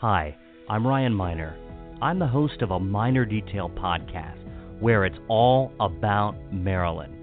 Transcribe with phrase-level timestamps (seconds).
[0.00, 0.34] Hi,
[0.66, 1.58] I'm Ryan Miner.
[2.00, 4.38] I'm the host of a Minor Detail podcast
[4.80, 7.14] where it's all about Maryland.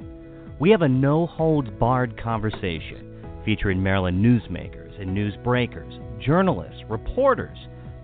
[0.59, 7.57] We have a no holds barred conversation featuring Maryland newsmakers and newsbreakers, journalists, reporters,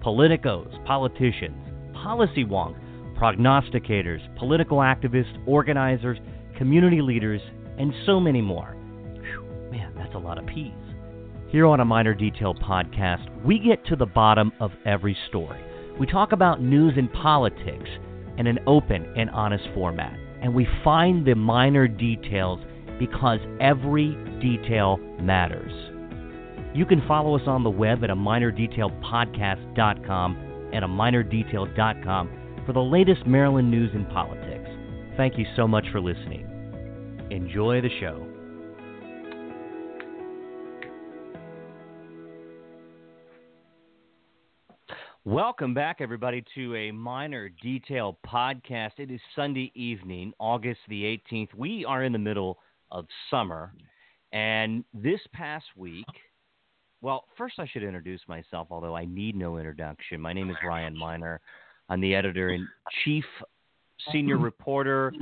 [0.03, 2.79] politicos, politicians, policy wonks,
[3.15, 6.17] prognosticators, political activists, organizers,
[6.57, 7.41] community leaders,
[7.77, 8.75] and so many more.
[9.21, 10.82] Whew, man, that's a lot of P's.
[11.53, 15.61] Here on a Minor Detail podcast, we get to the bottom of every story.
[15.99, 17.87] We talk about news and politics
[18.39, 22.59] in an open and honest format, and we find the minor details
[22.97, 25.71] because every detail matters.
[26.75, 32.79] You can follow us on the web at a minordetailpodcast.com and a minordetail.com for the
[32.79, 34.71] latest Maryland news and politics.
[35.17, 37.27] Thank you so much for listening.
[37.29, 38.32] Enjoy the show.
[45.25, 48.91] Welcome back, everybody, to a minor Detail podcast.
[48.97, 51.53] It is Sunday evening, August the 18th.
[51.55, 52.59] We are in the middle
[52.91, 53.71] of summer.
[54.33, 56.05] And this past week,
[56.99, 60.19] well, first I should introduce myself, although I need no introduction.
[60.19, 61.39] My name is Ryan Miner.
[61.87, 62.67] I'm the editor in
[63.05, 63.23] chief,
[64.11, 65.13] senior reporter,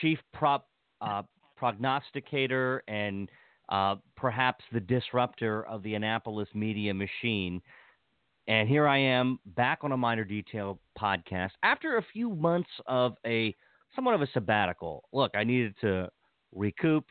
[0.00, 0.68] chief prop,
[1.02, 1.20] uh,
[1.54, 3.30] prognosticator, and
[3.68, 7.60] uh, perhaps the disruptor of the Annapolis media machine.
[8.46, 13.14] And here I am back on a minor Detail podcast after a few months of
[13.26, 13.54] a
[13.94, 15.04] somewhat of a sabbatical.
[15.12, 16.08] Look, I needed to
[16.54, 17.04] recoup.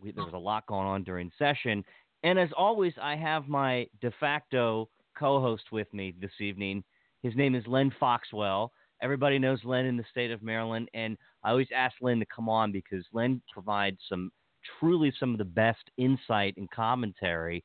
[0.00, 1.84] We, there was a lot going on during session.
[2.22, 6.82] And as always, I have my de facto co host with me this evening.
[7.22, 8.72] His name is Len Foxwell.
[9.02, 10.88] Everybody knows Len in the state of Maryland.
[10.94, 14.30] And I always ask Len to come on because Len provides some
[14.78, 17.64] truly some of the best insight and commentary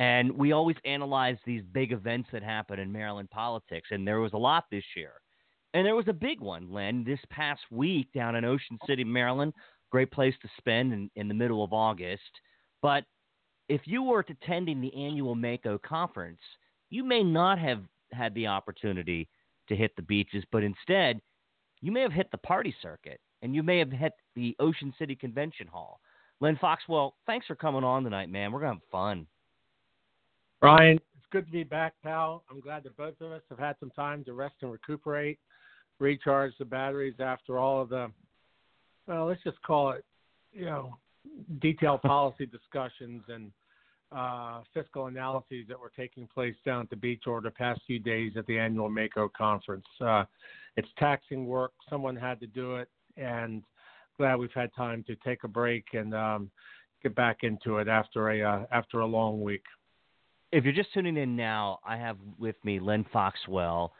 [0.00, 3.88] and we always analyze these big events that happen in Maryland politics.
[3.90, 5.12] And there was a lot this year.
[5.74, 9.52] And there was a big one, Len, this past week down in Ocean City, Maryland.
[9.90, 12.22] Great place to spend in, in the middle of August.
[12.80, 13.04] But
[13.68, 16.40] if you were attending the annual MACo conference,
[16.88, 19.28] you may not have had the opportunity
[19.68, 21.20] to hit the beaches, but instead,
[21.82, 25.14] you may have hit the party circuit and you may have hit the Ocean City
[25.14, 26.00] Convention Hall.
[26.40, 28.50] Len Foxwell, thanks for coming on tonight, man.
[28.50, 29.26] We're going to have fun.
[30.62, 32.44] Ryan, it's good to be back, pal.
[32.50, 35.38] I'm glad that both of us have had some time to rest and recuperate,
[35.98, 38.10] recharge the batteries after all of the,
[39.06, 40.04] well, let's just call it,
[40.52, 40.96] you know,
[41.60, 43.50] detailed policy discussions and
[44.12, 47.98] uh, fiscal analyses that were taking place down at the beach over the past few
[47.98, 49.86] days at the annual MACo conference.
[49.98, 50.24] Uh,
[50.76, 51.72] it's taxing work.
[51.88, 53.62] Someone had to do it, and
[54.18, 56.50] glad we've had time to take a break and um,
[57.02, 59.62] get back into it after a uh, after a long week
[60.52, 63.92] if you're just tuning in now, I have with me Len Foxwell,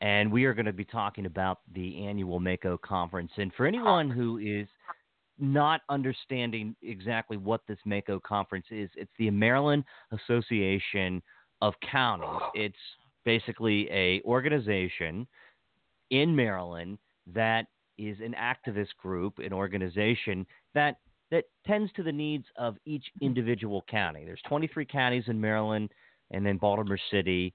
[0.00, 3.32] and we are going to be talking about the annual MACo conference.
[3.36, 4.68] And for anyone who is
[5.38, 11.22] not understanding exactly what this MACo conference is, it's the Maryland Association
[11.62, 12.40] of Counties.
[12.54, 12.76] It's
[13.24, 15.26] basically a organization
[16.10, 16.98] in Maryland
[17.32, 17.66] that
[17.96, 20.98] is an activist group, an organization that
[21.34, 23.26] that tends to the needs of each mm-hmm.
[23.26, 24.24] individual county.
[24.24, 25.90] There's 23 counties in Maryland
[26.30, 27.52] and then Baltimore City.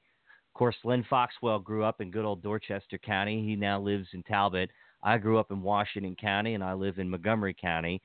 [0.54, 3.42] Of course, Len Foxwell grew up in good old Dorchester County.
[3.46, 4.70] He now lives in Talbot.
[5.02, 8.02] I grew up in Washington County and I live in Montgomery County.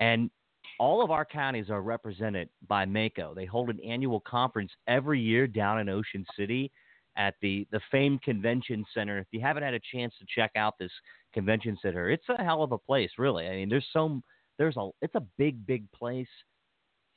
[0.00, 0.30] And
[0.78, 3.34] all of our counties are represented by MACo.
[3.34, 6.70] They hold an annual conference every year down in Ocean City
[7.16, 9.18] at the, the famed convention center.
[9.18, 10.92] If you haven't had a chance to check out this
[11.32, 13.46] convention center, it's a hell of a place, really.
[13.46, 14.20] I mean, there's so
[14.58, 16.28] there's a it's a big big place,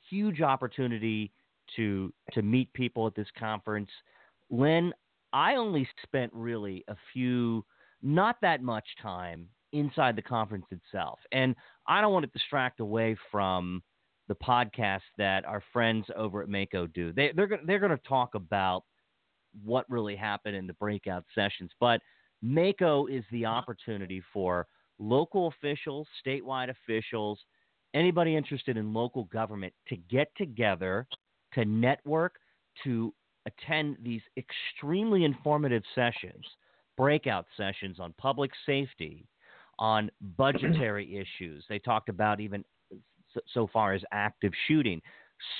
[0.08, 1.32] huge opportunity
[1.76, 3.90] to to meet people at this conference.
[4.50, 4.92] Len,
[5.32, 7.64] I only spent really a few,
[8.02, 11.54] not that much time inside the conference itself, and
[11.86, 13.82] I don't want to distract away from
[14.28, 17.12] the podcast that our friends over at MACo do.
[17.12, 18.84] They, they're they're going to talk about
[19.64, 22.00] what really happened in the breakout sessions, but
[22.44, 24.66] MACo is the opportunity for
[25.00, 27.38] local officials, statewide officials,
[27.94, 31.06] anybody interested in local government to get together,
[31.54, 32.34] to network,
[32.84, 33.12] to
[33.46, 36.44] attend these extremely informative sessions,
[36.96, 39.26] breakout sessions on public safety,
[39.78, 41.64] on budgetary issues.
[41.68, 42.64] They talked about even
[43.52, 45.00] so far as active shooting,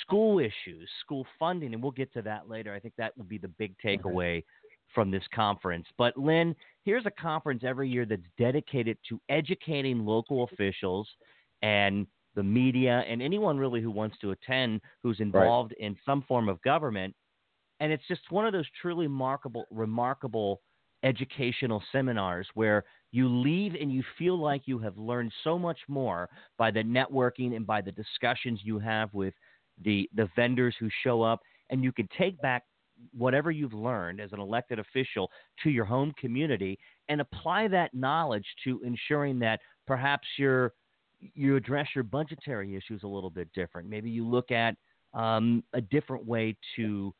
[0.02, 2.74] school issues, school funding, and we'll get to that later.
[2.74, 4.44] I think that will be the big takeaway
[4.94, 5.86] from this conference.
[5.98, 6.54] But Len,
[6.84, 11.08] here's a conference every year that's dedicated to educating local officials
[11.62, 12.06] and
[12.36, 15.86] the media and anyone really who wants to attend who's involved right.
[15.86, 17.14] in some form of government
[17.80, 20.60] and it's just one of those truly remarkable, remarkable
[21.02, 26.28] educational seminars where you leave and you feel like you have learned so much more
[26.58, 29.32] by the networking and by the discussions you have with
[29.82, 31.40] the the vendors who show up
[31.70, 32.64] and you can take back
[33.16, 35.30] whatever you've learned as an elected official
[35.62, 40.72] to your home community and apply that knowledge to ensuring that perhaps you're
[41.34, 43.88] you address your budgetary issues a little bit different.
[43.88, 44.74] Maybe you look at
[45.12, 47.14] um, a different way to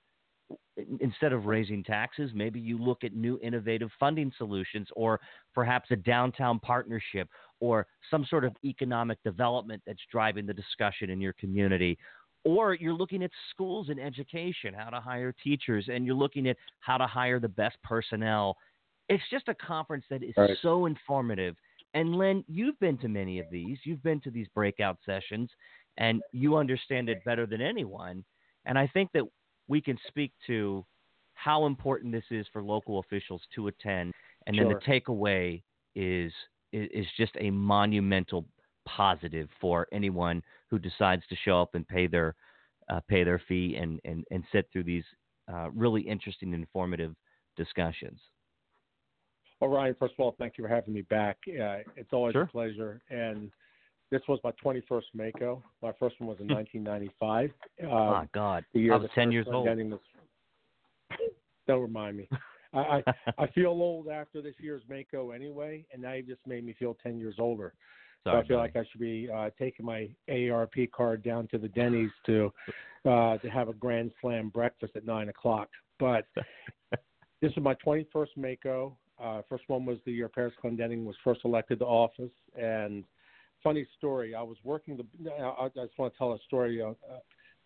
[1.00, 5.20] instead of raising taxes, maybe you look at new innovative funding solutions or
[5.54, 7.28] perhaps a downtown partnership
[7.60, 11.98] or some sort of economic development that's driving the discussion in your community.
[12.44, 16.56] Or you're looking at schools and education, how to hire teachers, and you're looking at
[16.80, 18.56] how to hire the best personnel.
[19.08, 20.56] It's just a conference that is right.
[20.62, 21.56] so informative.
[21.92, 23.78] And Len, you've been to many of these.
[23.84, 25.50] You've been to these breakout sessions,
[25.98, 28.24] and you understand it better than anyone.
[28.64, 29.24] And I think that
[29.68, 30.84] we can speak to
[31.34, 34.12] how important this is for local officials to attend,
[34.46, 34.66] and sure.
[34.66, 35.62] then the takeaway
[35.94, 36.32] is
[36.72, 38.44] is just a monumental
[38.86, 42.34] positive for anyone who decides to show up and pay their
[42.88, 45.04] uh, pay their fee and, and, and sit through these
[45.52, 47.14] uh, really interesting and informative
[47.56, 48.18] discussions.
[49.60, 51.36] Well, Ryan, first of all, thank you for having me back.
[51.48, 52.42] Uh, it's always sure.
[52.42, 53.00] a pleasure.
[53.10, 53.50] And
[54.10, 55.62] this was my 21st MACo.
[55.82, 57.50] My first one was in 1995.
[57.82, 58.64] Um, oh, God.
[58.72, 59.68] The year I was 10 years old.
[59.68, 59.98] This...
[61.68, 62.28] Don't remind me.
[62.72, 63.02] I, I,
[63.38, 66.96] I feel old after this year's MACo anyway, and now you just made me feel
[67.02, 67.74] 10 years older.
[68.24, 68.72] Sorry, so I feel buddy.
[68.74, 72.52] like I should be uh, taking my AARP card down to the Denny's to
[73.06, 75.68] uh, to have a grand slam breakfast at nine o'clock.
[75.98, 76.26] But
[77.40, 78.92] this is my 21st MACo.
[79.22, 83.04] Uh, first one was the year Parris Glendening was first elected to office, and
[83.62, 84.34] funny story.
[84.34, 85.30] I was working the.
[85.32, 86.92] I just want to tell a story uh,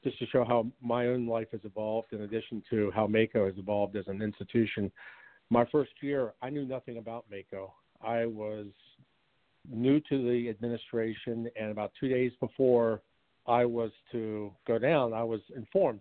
[0.03, 3.57] just to show how my own life has evolved, in addition to how MACo has
[3.57, 4.91] evolved as an institution.
[5.51, 7.71] My first year, I knew nothing about MACo.
[8.03, 8.67] I was
[9.71, 13.01] new to the administration, and about two days before
[13.47, 16.01] I was to go down, I was informed,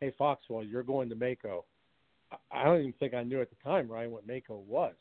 [0.00, 1.64] "Hey Foxwell, you're going to MACo."
[2.50, 4.94] I don't even think I knew at the time, Ryan, what MACo was.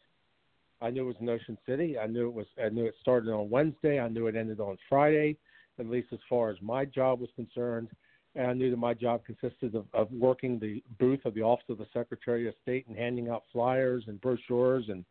[0.81, 1.98] I knew it was in Ocean City.
[1.98, 2.48] I knew it was.
[2.63, 4.00] I knew it started on Wednesday.
[4.00, 5.38] I knew it ended on Friday,
[5.80, 7.89] at least as far as my job was concerned.
[8.36, 11.69] And I knew that my job consisted of, of working the booth of the Office
[11.69, 15.06] of the Secretary of State and handing out flyers and brochures and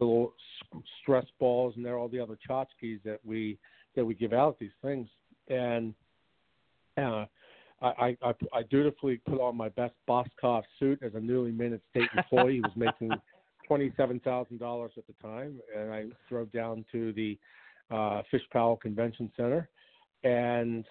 [0.00, 0.34] little
[1.00, 3.58] stress balls and there all the other tchotchkes that we
[3.94, 5.08] that we give out these things.
[5.48, 5.94] And
[6.98, 7.24] uh,
[7.82, 12.08] I, I I dutifully put on my best Boscov suit as a newly minted state
[12.16, 12.54] employee.
[12.54, 13.10] he was making
[13.66, 17.38] twenty-seven thousand dollars at the time, and I drove down to the
[17.90, 19.68] uh, Fish Powell Convention Center,
[20.24, 20.84] and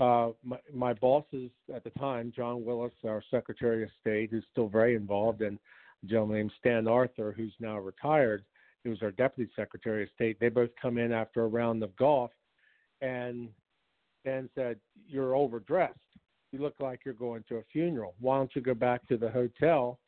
[0.00, 4.68] uh, my, my bosses at the time, John Willis, our Secretary of State, who's still
[4.68, 5.58] very involved, and
[6.04, 8.44] gentleman named Stan Arthur, who's now retired,
[8.82, 10.38] who was our Deputy Secretary of State.
[10.40, 12.30] They both come in after a round of golf,
[13.00, 13.48] and
[14.20, 15.98] Stan said, "You're overdressed.
[16.52, 18.14] You look like you're going to a funeral.
[18.20, 19.98] Why don't you go back to the hotel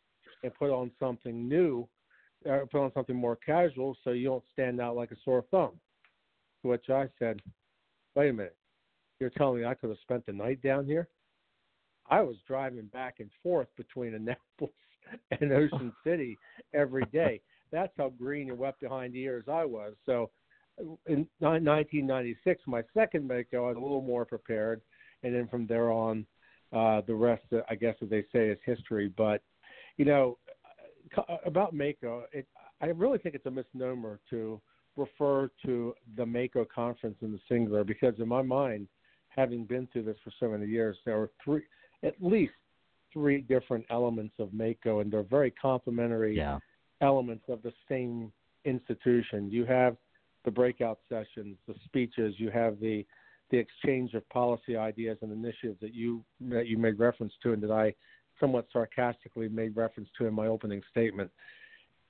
[0.43, 1.89] and put on something new
[2.49, 5.73] uh, put on something more casual so you don't stand out like a sore thumb.
[6.63, 7.41] To which I said,
[8.15, 8.57] wait a minute,
[9.21, 11.09] you're telling me I could have spent the night down here?
[12.09, 14.75] I was driving back and forth between Annapolis
[15.41, 16.39] and Ocean City
[16.75, 17.41] every day.
[17.73, 19.95] That's how green and wet behind the ears I was.
[20.05, 20.31] So
[20.79, 24.81] in 1996, my second MACo, I was a little more prepared.
[25.23, 26.27] And then from there on,
[26.73, 29.13] uh, the rest, uh, I guess, as they say, is history.
[29.17, 29.43] But,
[29.97, 30.39] you know,
[31.17, 32.47] uh, uh, about MACo, it,
[32.81, 34.61] I really think it's a misnomer to
[34.97, 38.89] refer to the MACo conference in the singular because, in my mind,
[39.29, 41.63] having been through this for so many years, there are three,
[42.03, 42.55] at least
[43.17, 46.59] three different elements of MACo, and they're very complementary yeah.
[47.01, 48.31] elements of the same
[48.67, 49.51] institution.
[49.51, 49.97] You have
[50.45, 53.07] the breakout sessions, the speeches, you have the
[53.51, 57.63] the exchange of policy ideas and initiatives that you that you made reference to, and
[57.63, 57.95] that I
[58.39, 61.31] somewhat sarcastically made reference to in my opening statement.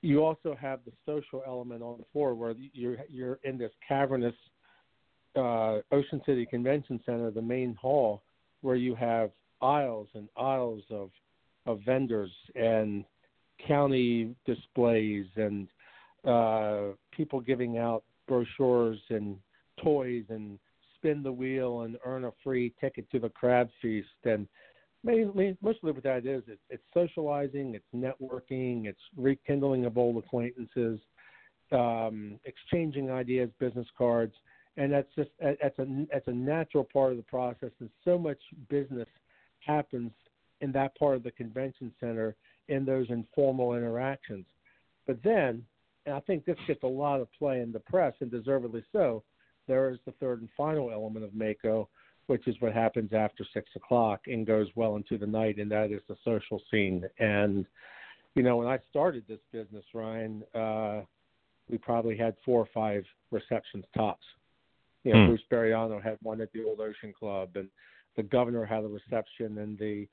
[0.01, 4.35] You also have the social element on the floor where you're you're in this cavernous
[5.37, 8.23] uh, Ocean City Convention Center, the main hall,
[8.59, 11.09] where you have aisles and aisles of
[11.65, 13.03] of vendors and
[13.67, 15.67] county displays and
[16.25, 19.37] uh, people giving out brochures and
[19.83, 20.59] toys and
[20.95, 24.47] spin the wheel and earn a free ticket to the crab feast and
[25.03, 30.99] mainly, mostly what that is, it's, it's socializing, it's networking, it's rekindling of old acquaintances,
[31.71, 34.33] um, exchanging ideas, business cards,
[34.75, 37.71] and that's just that's a that's a natural part of the process.
[37.79, 38.37] And so much
[38.69, 39.07] business
[39.67, 40.11] happens
[40.61, 42.35] in that part of the convention center
[42.67, 44.45] in those informal interactions.
[45.05, 45.63] But then,
[46.05, 49.23] and I think this gets a lot of play in the press, and deservedly so,
[49.67, 51.87] there is the third and final element of MACo,
[52.27, 55.91] which is what happens after six o'clock and goes well into the night, and that
[55.91, 57.03] is the social scene.
[57.19, 57.65] And
[58.35, 61.01] you know, when I started this business, Ryan, uh,
[61.69, 64.25] we probably had four or five receptions tops.
[65.03, 65.27] You know, hmm.
[65.27, 67.67] Bruce Bereano had one at the Old Ocean Club, and
[68.17, 70.07] the governor had a reception, and the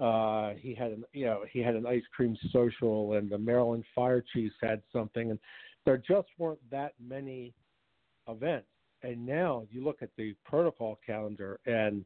[0.00, 3.84] uh, he had an you know he had an ice cream social, and the Maryland
[3.94, 5.40] fire chiefs had something, and
[5.84, 7.52] there just weren't that many
[8.28, 8.68] events.
[9.02, 12.04] And now you look at the protocol calendar, and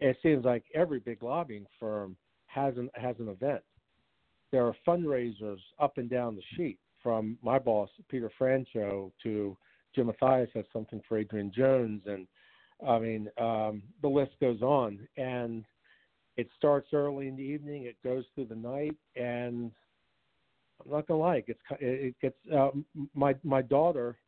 [0.00, 3.62] it seems like every big lobbying firm has an has an event.
[4.52, 9.56] There are fundraisers up and down the sheet, from my boss Peter Franchot to
[9.94, 12.26] Jim Mathias has something for Adrienne Jones, and
[12.86, 15.06] I mean um, the list goes on.
[15.16, 15.64] And
[16.36, 19.70] it starts early in the evening, it goes through the night, and
[20.84, 22.70] I'm not gonna lie, it gets it gets uh,
[23.14, 24.18] my my daughter,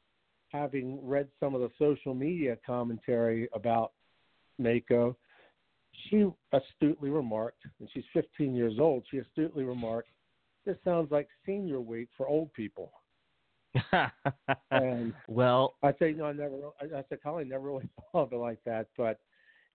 [0.49, 3.93] having read some of the social media commentary about
[4.59, 5.15] MACo,
[6.09, 9.05] she astutely remarked, and she's 15 years old.
[9.11, 10.09] She astutely remarked,
[10.65, 12.93] "This sounds like senior week for old people."
[14.71, 16.57] And well, I say no, I never.
[16.81, 19.21] I, I said, Colleen never really thought of it like that, but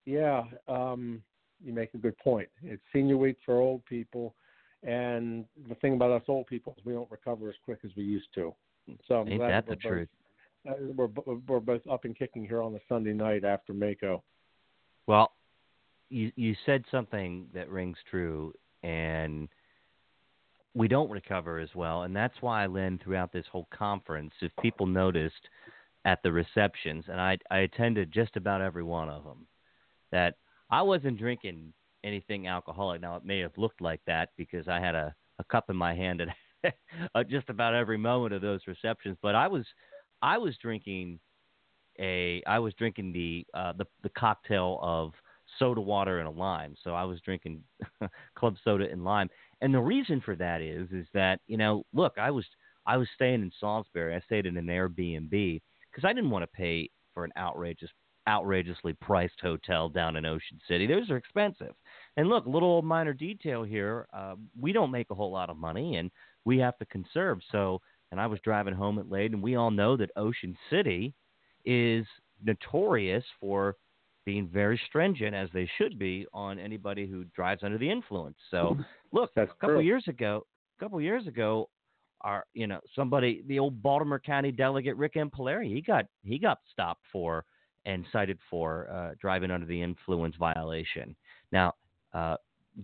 [0.06, 1.22] yeah, um,
[1.64, 2.50] you make a good point.
[2.62, 4.36] It's senior week for old people,
[4.84, 8.04] and the thing about us old people is we don't recover as quick as we
[8.04, 8.54] used to.
[9.08, 10.10] So I'm Ain't glad that the both, truth?
[10.68, 11.10] Uh, we're
[11.48, 14.22] we're both up and kicking here on a Sunday night after MACo.
[15.08, 15.32] Well,
[16.10, 19.50] you you said something that rings true, and
[20.76, 24.86] we don't recover as well, and that's why Len, throughout this whole conference, if people
[24.86, 25.50] noticed
[26.06, 29.48] at the receptions, and I I attended just about every one of them,
[30.12, 30.36] that
[30.70, 33.02] I wasn't drinking anything alcoholic.
[33.02, 35.94] Now it may have looked like that because I had a, a cup in my
[35.94, 36.22] hand
[36.64, 39.18] at just about every moment of those receptions.
[39.22, 39.66] But I was
[40.22, 41.20] I was drinking
[42.00, 45.14] a I was drinking the uh, the the cocktail of
[45.60, 46.76] soda water and a lime.
[46.84, 47.64] So I was drinking
[48.36, 49.30] club soda and lime.
[49.64, 52.46] And the reason for that is is that you know look I was
[52.86, 54.14] I was staying in Salisbury.
[54.14, 57.90] I stayed in an Airbnb because I didn't want to pay for an outrageous
[58.28, 60.86] outrageously priced hotel down in Ocean City.
[60.86, 61.74] Those are expensive.
[62.18, 64.08] And look, little minor detail here.
[64.14, 66.12] Uh, we don't make a whole lot of money, and
[66.46, 67.40] we have to conserve.
[67.52, 71.14] So, and I was driving home at late, and we all know that Ocean City
[71.66, 72.06] is
[72.44, 73.76] notorious for
[74.26, 78.38] being very stringent, as they should be, on anybody who drives under the influence.
[78.52, 78.78] So,
[79.12, 79.82] look, That's a couple true.
[79.82, 80.46] years ago,
[80.78, 81.70] a couple years ago,
[82.22, 86.60] our you know somebody, the old Baltimore County delegate Rick Impallaria, he got he got
[86.72, 87.44] stopped for
[87.86, 91.16] and cited for uh, driving under the influence violation.
[91.52, 91.74] Now,
[92.14, 92.38] uh,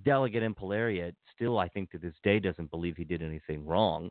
[0.04, 4.10] Delegate Impallaria still, I think, to this day, doesn't believe he did anything wrong.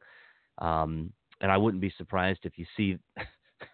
[0.59, 2.99] Um, and I wouldn't be surprised if you see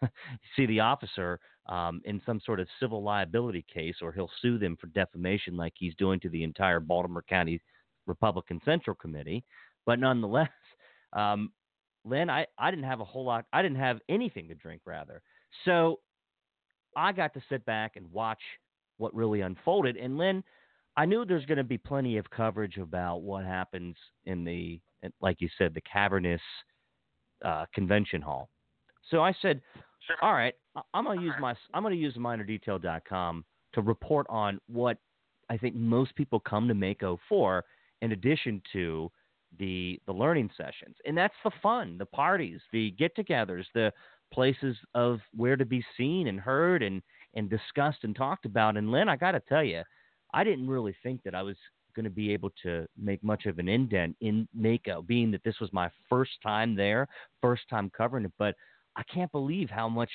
[0.56, 4.76] see the officer um, in some sort of civil liability case, or he'll sue them
[4.80, 7.60] for defamation, like he's doing to the entire Baltimore County
[8.06, 9.44] Republican Central Committee.
[9.86, 10.50] But nonetheless,
[11.12, 11.52] um,
[12.04, 13.46] Len, I, I didn't have a whole lot.
[13.52, 15.22] I didn't have anything to drink, rather.
[15.64, 16.00] So
[16.96, 18.40] I got to sit back and watch
[18.98, 19.96] what really unfolded.
[19.96, 20.44] And Len,
[20.96, 24.80] I knew there's going to be plenty of coverage about what happens in the,
[25.20, 26.40] like you said, the cavernous
[27.44, 28.48] uh, convention hall.
[29.10, 29.60] So I said,
[30.06, 30.16] sure.
[30.22, 30.54] all right,
[30.92, 33.44] I'm going to use my, I'm to use minordetail.com
[33.74, 34.98] to report on what
[35.50, 37.64] I think most people come to MACo for,
[38.02, 39.10] in addition to
[39.58, 43.92] the the learning sessions, and that's the fun, the parties, the get-togethers, the
[44.32, 47.02] places of where to be seen and heard and
[47.34, 48.76] and discussed and talked about.
[48.76, 49.82] And Len, I got to tell you,
[50.32, 51.56] I didn't really think that I was
[51.94, 55.60] going to be able to make much of an indent in MACo, being that this
[55.60, 57.06] was my first time there,
[57.40, 58.32] first time covering it.
[58.38, 58.56] But
[58.96, 60.10] I can't believe how much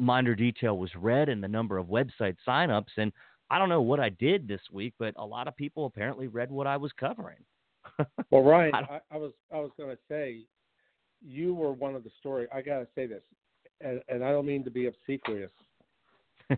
[0.00, 2.96] minor detail was read and the number of website signups.
[2.96, 3.12] And
[3.50, 6.50] I don't know what I did this week, but a lot of people apparently read
[6.50, 7.38] what I was covering.
[8.30, 10.42] well, Ryan, I, I was I was going to say
[11.26, 12.46] you were one of the story.
[12.52, 13.22] I got to say this
[13.80, 15.50] and, and I don't mean to be obsequious.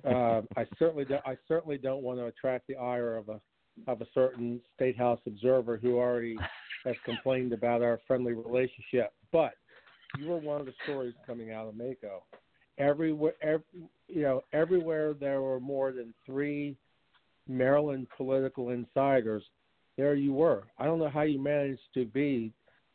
[0.05, 3.41] uh, I certainly do, I certainly don't want to attract the ire of a
[3.87, 6.37] of a certain state house observer who already
[6.85, 9.13] has complained about our friendly relationship.
[9.33, 9.53] But
[10.19, 12.23] you were one of the stories coming out of MACo.
[12.79, 13.65] Everywhere, every,
[14.09, 16.77] you know, everywhere there were more than three
[17.49, 19.43] Maryland political insiders.
[19.97, 20.65] There you were.
[20.79, 22.53] I don't know how you managed to be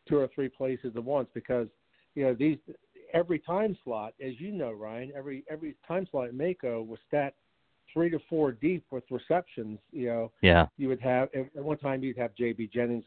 [0.07, 1.67] two or three places at once because
[2.15, 2.57] you know these
[3.13, 7.36] every time slot, as you know, Ryan, every every time slot at MACo was stat
[7.93, 9.79] three to four deep with receptions.
[9.91, 10.67] You know, yeah.
[10.77, 12.69] You would have at one time you'd have J.B.
[12.74, 13.05] Jennings'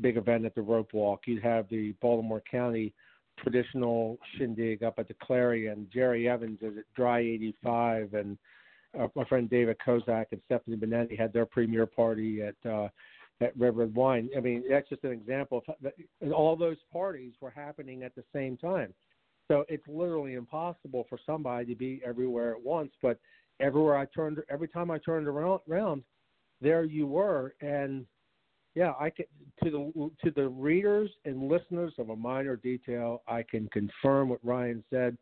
[0.00, 1.22] big event at the Rope Walk.
[1.26, 2.92] You'd have the Baltimore County
[3.42, 5.88] traditional shindig up at the Clarion.
[5.92, 8.38] Jerry Evans is at Dry 85, and
[8.98, 12.88] uh, my friend David Kozak and Stephanie Benetti had their premiere party at uh,
[13.40, 14.28] at Red Red Wine.
[14.36, 18.24] I mean, that's just an example of and all those parties were happening at the
[18.34, 18.92] same time.
[19.48, 22.92] So it's literally impossible for somebody to be everywhere at once.
[23.02, 23.18] But
[23.60, 26.04] everywhere I turned, every time I turned around, around
[26.60, 28.06] there you were, and
[28.74, 29.26] yeah, I can
[29.64, 34.40] to the to the readers and listeners of a minor detail, I can confirm what
[34.42, 35.16] Ryan said.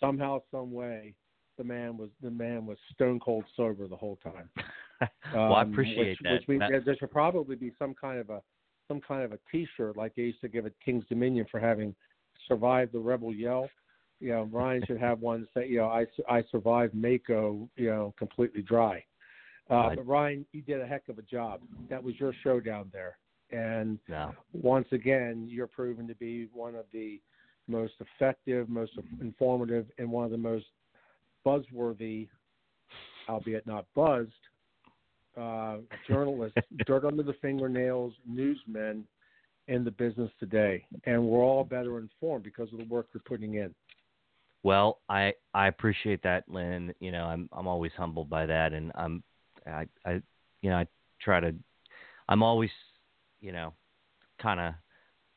[0.00, 1.14] Somehow, some way,
[1.58, 4.48] the man was the man was stone cold sober the whole time.
[5.34, 6.32] well, I um, appreciate which, that.
[6.32, 6.82] Which we, that.
[6.84, 8.40] There should probably be some kind of a
[8.88, 11.94] some kind of a T-shirt like they used to give at King's Dominion for having
[12.46, 13.68] survived the rebel yell.
[14.20, 18.14] You know, Ryan should have one say, you know, I I survived MACo, you know,
[18.16, 19.04] completely dry.
[19.70, 19.94] Uh.
[19.94, 21.60] But Ryan, you did a heck of a job.
[21.88, 23.18] That was your show down there,
[23.50, 24.30] and yeah.
[24.52, 27.20] once again, you're proven to be one of the
[27.66, 30.66] most effective, most informative, and one of the most
[31.46, 32.28] buzzworthy,
[33.28, 34.32] albeit not buzzed,
[35.36, 35.78] uh,
[36.08, 39.04] journalists, dirt under the fingernails, newsmen
[39.68, 43.54] in the business today, and we're all better informed because of the work you're putting
[43.54, 43.74] in.
[44.62, 46.94] Well, I I appreciate that, Len.
[47.00, 49.22] You know, I'm I'm always humbled by that, and I'm
[49.66, 50.20] I, I,
[50.62, 50.86] you know, I
[51.20, 51.54] try to.
[52.28, 52.70] I'm always,
[53.40, 53.74] you know,
[54.40, 54.74] kind of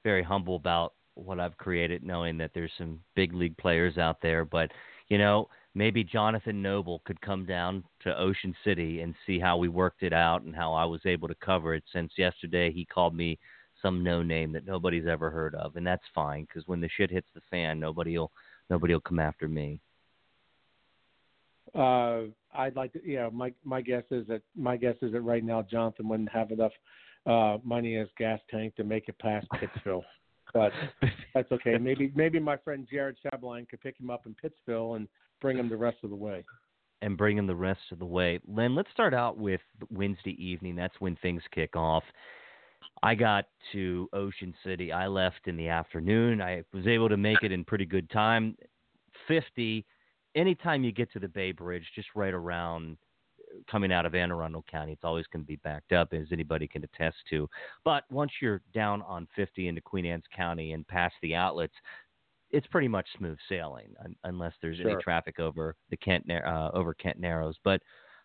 [0.03, 4.45] very humble about what I've created, knowing that there's some big league players out there.
[4.45, 4.71] But
[5.09, 9.67] you know, maybe Jonathan Noble could come down to Ocean City and see how we
[9.67, 11.83] worked it out and how I was able to cover it.
[11.93, 13.39] Since yesterday he called me
[13.81, 17.11] some no name that nobody's ever heard of, and that's fine because when the shit
[17.11, 18.31] hits the fan, nobody'll
[18.69, 19.79] nobody'll come after me.
[21.75, 22.21] Uh,
[22.57, 23.01] I'd like to.
[23.05, 26.51] Yeah, my my guess is that my guess is that right now Jonathan wouldn't have
[26.51, 26.71] enough
[27.25, 30.03] uh, money in his gas tank to make it past Pittsville.
[30.53, 30.71] but
[31.33, 31.77] that's okay.
[31.77, 35.07] Maybe maybe my friend Jared Shabline could pick him up in Pittsville and
[35.39, 36.43] bring him the rest of the way.
[37.01, 38.39] And bring him the rest of the way.
[38.47, 40.75] Len, let's start out with Wednesday evening.
[40.75, 42.03] That's when things kick off.
[43.03, 44.91] I got to Ocean City.
[44.91, 46.41] I left in the afternoon.
[46.41, 48.57] I was able to make it in pretty good time.
[49.27, 49.85] 50
[50.37, 52.97] anytime you get to the Bay Bridge, just right around
[53.69, 56.67] coming out of Anne Arundel County, it's always going to be backed up, as anybody
[56.67, 57.49] can attest to.
[57.83, 61.73] But once you're down on 50 into Queen Anne's County and past the outlets,
[62.51, 64.91] it's pretty much smooth sailing, unless there's sure.
[64.91, 67.55] any traffic over the Kent uh, over Kent Narrows.
[67.63, 67.81] But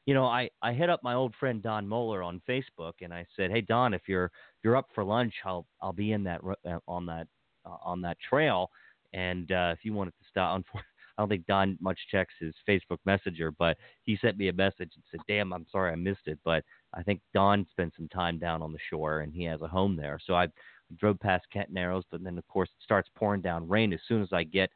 [0.07, 3.27] you know, I, I hit up my old friend Don Moeller on Facebook and I
[3.37, 6.41] said, "Hey Don, if you're if you're up for lunch, I'll I'll be in that
[6.45, 7.27] uh, on that
[7.67, 8.71] uh, on that trail,
[9.13, 10.63] and uh, if you wanted to stop,
[11.17, 14.93] I don't think Don much checks his Facebook Messenger, but he sent me a message
[14.95, 18.39] and said, "Damn, I'm sorry I missed it, but I think Don spent some time
[18.39, 20.49] down on the shore and he has a home there." So I
[20.97, 24.23] drove past Kent Narrows, but then of course it starts pouring down rain as soon
[24.23, 24.71] as I get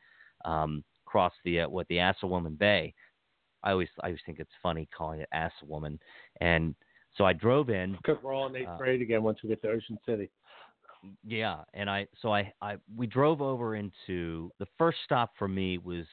[0.45, 2.95] um, across the uh, what the Assawoman Bay.
[3.63, 5.99] I always I always think it's funny calling it Assawoman,
[6.41, 6.75] and
[7.17, 9.63] so I drove in because we're all in eighth uh, grade again once we get
[9.63, 10.31] to Ocean City
[11.25, 15.79] yeah, and I so I I we drove over into the first stop for me
[15.79, 16.07] was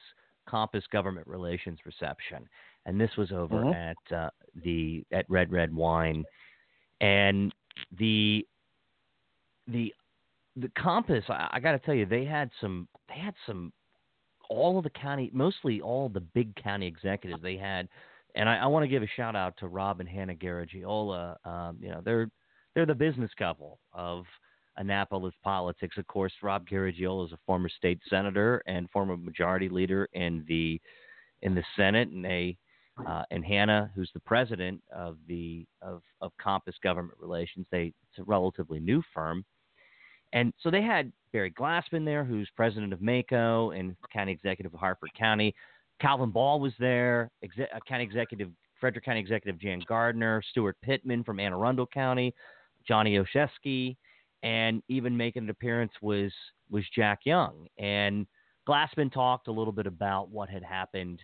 [0.48, 2.48] Compass Government Relations reception,
[2.86, 3.72] and this was over mm-hmm.
[3.72, 4.30] at uh,
[4.62, 6.24] the at Red Red Wine,
[7.00, 7.54] and
[7.98, 8.46] the
[9.68, 9.92] the
[10.56, 11.24] the Compass.
[11.28, 13.72] I, I got to tell you, they had some they had some
[14.50, 17.88] all of the county, mostly all the big county executives they had,
[18.34, 21.36] and I, I want to give a shout out to Rob and Hannah Garagiola.
[21.46, 22.30] Um, you know, they're
[22.74, 24.24] they're the business couple of
[24.76, 25.96] Annapolis politics.
[25.98, 30.80] Of course, Rob Garagiola is a former state senator and former majority leader in the
[31.42, 32.56] in the Senate, and they
[33.06, 37.66] uh, and Hannah, who's the president of the of, of Compass Government Relations.
[37.70, 39.44] They it's a relatively new firm,
[40.32, 44.80] and so they had Barry Glassman there, who's president of MACo and county executive of
[44.80, 45.54] Harford County.
[46.00, 51.24] Calvin Ball was there, exe- uh, county executive Frederick County Executive Jan Gardner, Steuart Pittman
[51.24, 52.34] from Anne Arundel County,
[52.86, 53.96] Johnny Olszewski,
[54.44, 56.32] and even making an appearance was
[56.70, 57.66] was Jack Young.
[57.78, 58.26] And
[58.68, 61.20] Glassman talked a little bit about what had happened,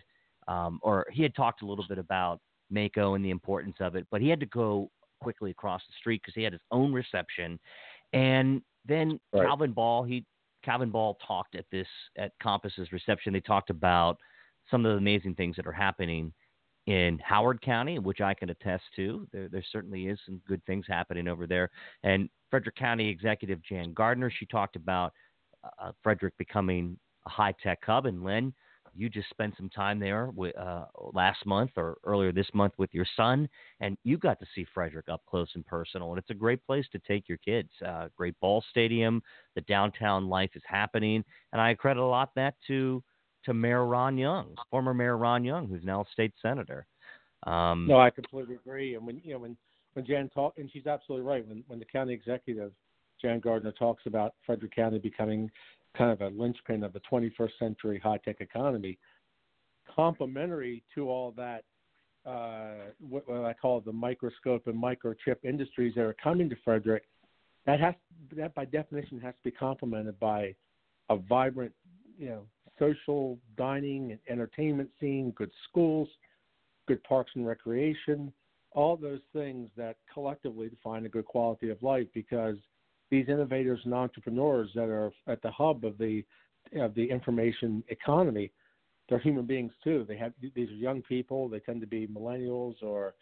[0.47, 2.41] um, or he had talked a little bit about
[2.73, 4.89] MACo and the importance of it, but he had to go
[5.21, 7.59] quickly across the street because he had his own reception.
[8.13, 9.45] And then right.
[9.45, 10.25] Calvin Ball, he
[10.63, 13.33] Calvin Ball talked at this at Compass's reception.
[13.33, 14.17] They talked about
[14.69, 16.33] some of the amazing things that are happening
[16.87, 19.27] in Howard County, which I can attest to.
[19.31, 21.69] There, there certainly is some good things happening over there.
[22.03, 25.13] And Frederick County Executive Jan Gardner, she talked about
[25.63, 28.05] uh, Frederick becoming a high tech hub.
[28.05, 28.53] And Len,
[28.93, 32.93] you just spent some time there with, uh, last month or earlier this month with
[32.93, 33.47] your son,
[33.79, 36.09] and you got to see Frederick up close and personal.
[36.09, 37.69] And it's a great place to take your kids.
[37.85, 39.23] Uh, great ball stadium.
[39.55, 43.01] The downtown life is happening, and I credit a lot that to
[43.45, 46.85] to Mayor Ron Young, former Mayor Ron Young, who's now a state senator.
[47.47, 48.93] Um, no, I completely agree.
[48.93, 49.57] And when you know when
[49.93, 51.47] when Jan talk, and she's absolutely right.
[51.47, 52.71] When when the county executive
[53.21, 55.49] Jan Gardner talks about Frederick County becoming
[55.97, 58.97] kind of a linchpin of the 21st century high tech economy.
[59.93, 61.63] Complementary to all that,
[62.25, 67.03] uh, what, what, I call the microscope and microchip industries that are coming to Frederick,
[67.65, 67.93] that has
[68.35, 70.55] that by definition has to be complemented by
[71.09, 71.73] a vibrant,
[72.17, 72.41] you know,
[72.79, 76.07] social dining and entertainment scene, good schools,
[76.87, 78.33] good parks and recreation,
[78.73, 82.55] all those things that collectively define a good quality of life because
[83.09, 86.23] these innovators and entrepreneurs that are at the hub of the
[86.75, 88.51] of the information economy,
[89.09, 90.05] they're human beings too.
[90.07, 91.49] They have these are young people.
[91.49, 93.15] They tend to be millennials or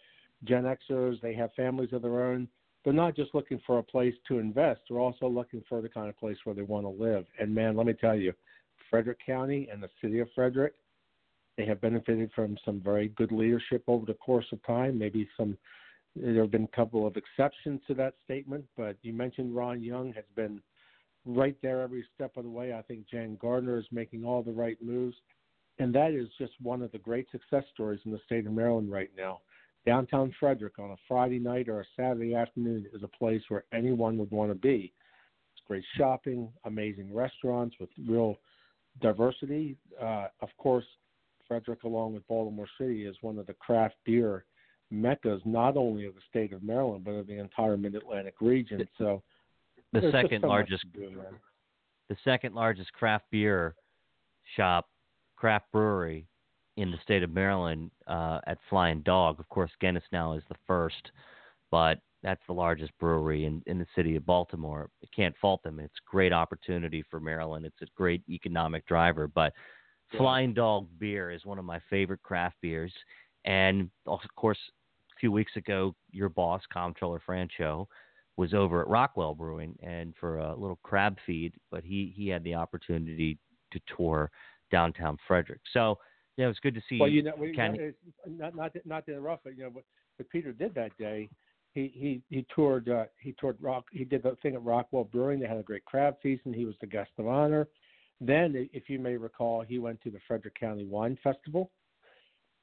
[0.43, 1.19] Gen Xers.
[1.21, 2.47] They have families of their own.
[2.83, 4.81] They're not just looking for a place to invest.
[4.87, 7.25] They're also looking for the kind of place where they want to live.
[7.39, 8.33] And man, let me tell you,
[8.89, 10.75] Frederick County and the city of Frederick,
[11.59, 14.97] they have benefited from some very good leadership over the course of time.
[14.97, 15.57] Maybe some
[16.15, 20.13] there have been a couple of exceptions to that statement, but you mentioned Ron Young
[20.13, 20.61] has been
[21.25, 22.73] right there every step of the way.
[22.73, 25.17] I think Jan Gardner is making all the right moves.
[25.79, 28.89] And that is just one of the great success stories in the state of Maryland
[28.89, 29.41] right now.
[29.85, 34.17] Downtown Frederick on a Friday night or a Saturday afternoon is a place where anyone
[34.17, 34.93] would want to be.
[35.53, 38.37] It's great shopping, amazing restaurants with real
[39.01, 39.77] diversity.
[40.01, 40.85] Uh, of course,
[41.49, 44.45] Frederick, along with Baltimore City, is one of the craft beer
[44.91, 48.87] meccas not only of the state of Maryland but of the entire Mid Atlantic region.
[48.97, 49.21] So
[49.91, 51.21] the second so largest do,
[52.07, 53.75] the second largest craft beer
[54.55, 54.87] shop,
[55.35, 56.25] craft brewery
[56.77, 59.39] in the state of Maryland uh, at Flying Dog.
[59.39, 61.11] Of course, Guinness now is the first,
[61.71, 64.89] but that's the largest brewery in, in the city of Baltimore.
[65.01, 65.79] You can't fault them.
[65.79, 67.65] It's a great opportunity for Maryland.
[67.65, 69.27] It's a great economic driver.
[69.27, 69.53] But
[70.11, 70.19] yeah.
[70.19, 72.93] Flying Dog beer is one of my favorite craft beers.
[73.45, 74.59] And of course,
[75.15, 77.87] a few weeks ago, your boss, Comptroller Franchot,
[78.37, 82.43] was over at Rockwell Brewing and for a little crab feed, but he he had
[82.43, 83.37] the opportunity
[83.71, 84.31] to tour
[84.71, 85.59] downtown Frederick.
[85.73, 85.97] So
[86.37, 86.99] yeah, it was good to see.
[86.99, 87.51] Well, you know, we,
[88.27, 89.83] not not to, not to interrupt, but you know what,
[90.15, 91.29] what Peter did that day.
[91.73, 95.41] He he he toured uh, he toured rock he did the thing at Rockwell Brewing.
[95.41, 97.67] They had a great crab feast, and he was the guest of honor.
[98.21, 101.71] Then, if you may recall, he went to the Frederick County Wine Festival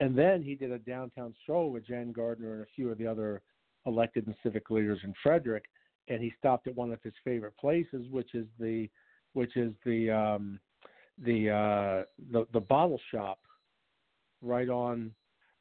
[0.00, 3.06] and then he did a downtown stroll with Jan Gardner and a few of the
[3.06, 3.42] other
[3.86, 5.64] elected and civic leaders in Frederick.
[6.08, 8.88] And he stopped at one of his favorite places, which is the
[9.32, 10.60] which is the um,
[11.24, 13.38] the, uh, the the bottle shop
[14.42, 15.10] right on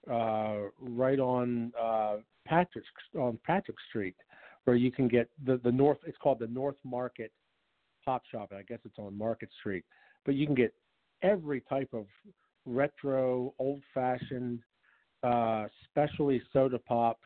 [0.09, 2.83] uh, right on uh, Patrick
[3.17, 4.15] on Patrick Street,
[4.65, 5.97] where you can get the the North.
[6.05, 7.31] It's called the North Market
[8.05, 8.51] Pop Shop.
[8.55, 9.83] I guess it's on Market Street,
[10.25, 10.73] but you can get
[11.21, 12.05] every type of
[12.65, 14.59] retro, old fashioned,
[15.23, 17.19] uh, specially soda pop,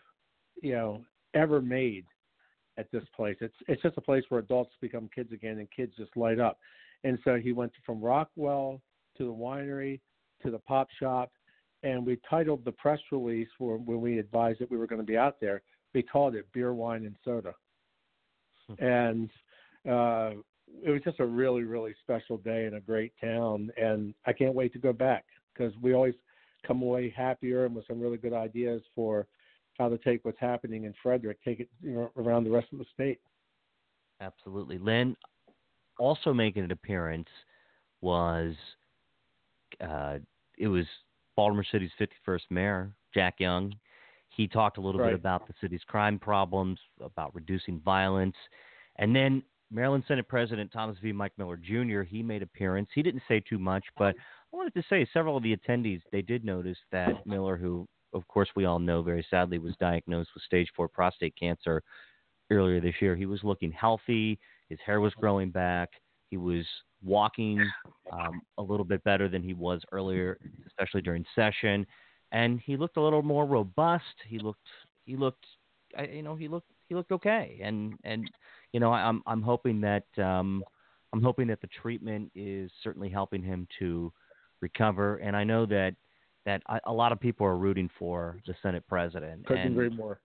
[0.61, 2.05] you know, ever made
[2.77, 3.35] at this place.
[3.41, 6.57] It's it's just a place where adults become kids again and kids just light up.
[7.03, 8.81] And so he went from Rockwell
[9.17, 9.99] to the winery
[10.43, 11.31] to the pop shop,
[11.83, 15.05] and we titled the press release for when we advised that we were going to
[15.05, 15.61] be out there.
[15.93, 17.53] We called it beer, wine, and soda.
[18.67, 18.83] Hmm.
[18.83, 19.29] and
[19.89, 20.31] uh,
[20.83, 24.53] it was just a really really special day in a great town, and I can't
[24.53, 26.15] wait to go back because we always
[26.65, 29.27] come away happier and with some really good ideas for
[29.77, 32.79] how to take what's happening in Frederick, take it you know, around the rest of
[32.79, 33.19] the state.
[34.21, 35.15] Absolutely, Len.
[35.97, 37.27] Also making an appearance
[38.01, 38.55] was
[39.81, 40.17] uh,
[40.57, 40.85] it was
[41.35, 43.73] Baltimore City's 51st mayor, Jack Young.
[44.29, 45.11] He talked a little right.
[45.11, 48.35] bit about the city's crime problems, about reducing violence,
[48.97, 51.11] and then Maryland Senate President Thomas V.
[51.11, 52.01] Mike Miller Jr.
[52.01, 52.89] He made appearance.
[52.93, 54.15] He didn't say too much, but
[54.51, 58.27] I wanted to say several of the attendees they did notice that Miller, who of
[58.27, 61.83] course we all know very sadly was diagnosed with stage four prostate cancer
[62.49, 63.15] earlier this year.
[63.15, 64.39] He was looking healthy.
[64.69, 65.89] His hair was growing back.
[66.29, 66.65] He was
[67.03, 67.63] walking
[68.11, 71.85] um, a little bit better than he was earlier, especially during session,
[72.31, 74.03] and he looked a little more robust.
[74.27, 74.67] He looked
[75.05, 75.45] he looked
[76.11, 78.29] you know he looked he looked okay, and and
[78.73, 80.63] you know, I'm I'm hoping that um,
[81.13, 84.11] I'm hoping that the treatment is certainly helping him to
[84.61, 85.17] recover.
[85.17, 85.95] And I know that
[86.45, 89.45] that I, a lot of people are rooting for the Senate president.
[89.45, 90.19] Couldn't and more.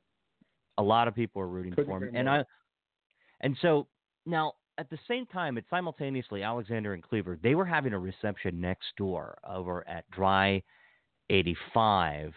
[0.79, 2.21] A lot of people are rooting Couldn't for him, more.
[2.21, 2.45] and I
[3.41, 3.87] and so
[4.27, 7.39] now at the same time, it's simultaneously Alexander and Cleaver.
[7.43, 10.63] They were having a reception next door over at Dry
[11.31, 12.33] 85,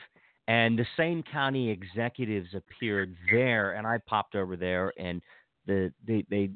[0.48, 5.22] and the same county executives appeared there, and I popped over there, and
[5.68, 6.50] the they they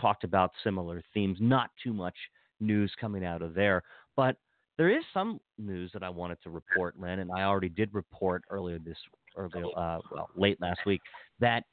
[0.00, 1.38] talked about similar themes.
[1.40, 2.16] Not too much
[2.60, 3.82] news coming out of there,
[4.16, 4.36] but
[4.76, 8.42] there is some news that I wanted to report, Len, and I already did report
[8.50, 8.98] earlier this
[9.36, 11.00] earlier uh, well late last week
[11.40, 11.64] that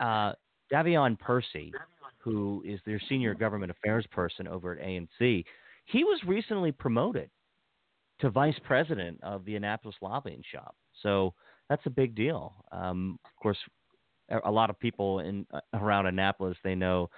[0.00, 0.32] uh,
[0.72, 1.72] Davion Percy,
[2.18, 5.44] who is their senior government affairs person over at ANC,
[5.86, 7.30] he was recently promoted
[8.20, 10.74] to vice president of the Annapolis lobbying shop.
[11.02, 11.34] So
[11.68, 12.54] that's a big deal.
[12.72, 13.58] Um, of course,
[14.44, 17.10] a lot of people in uh, around Annapolis they know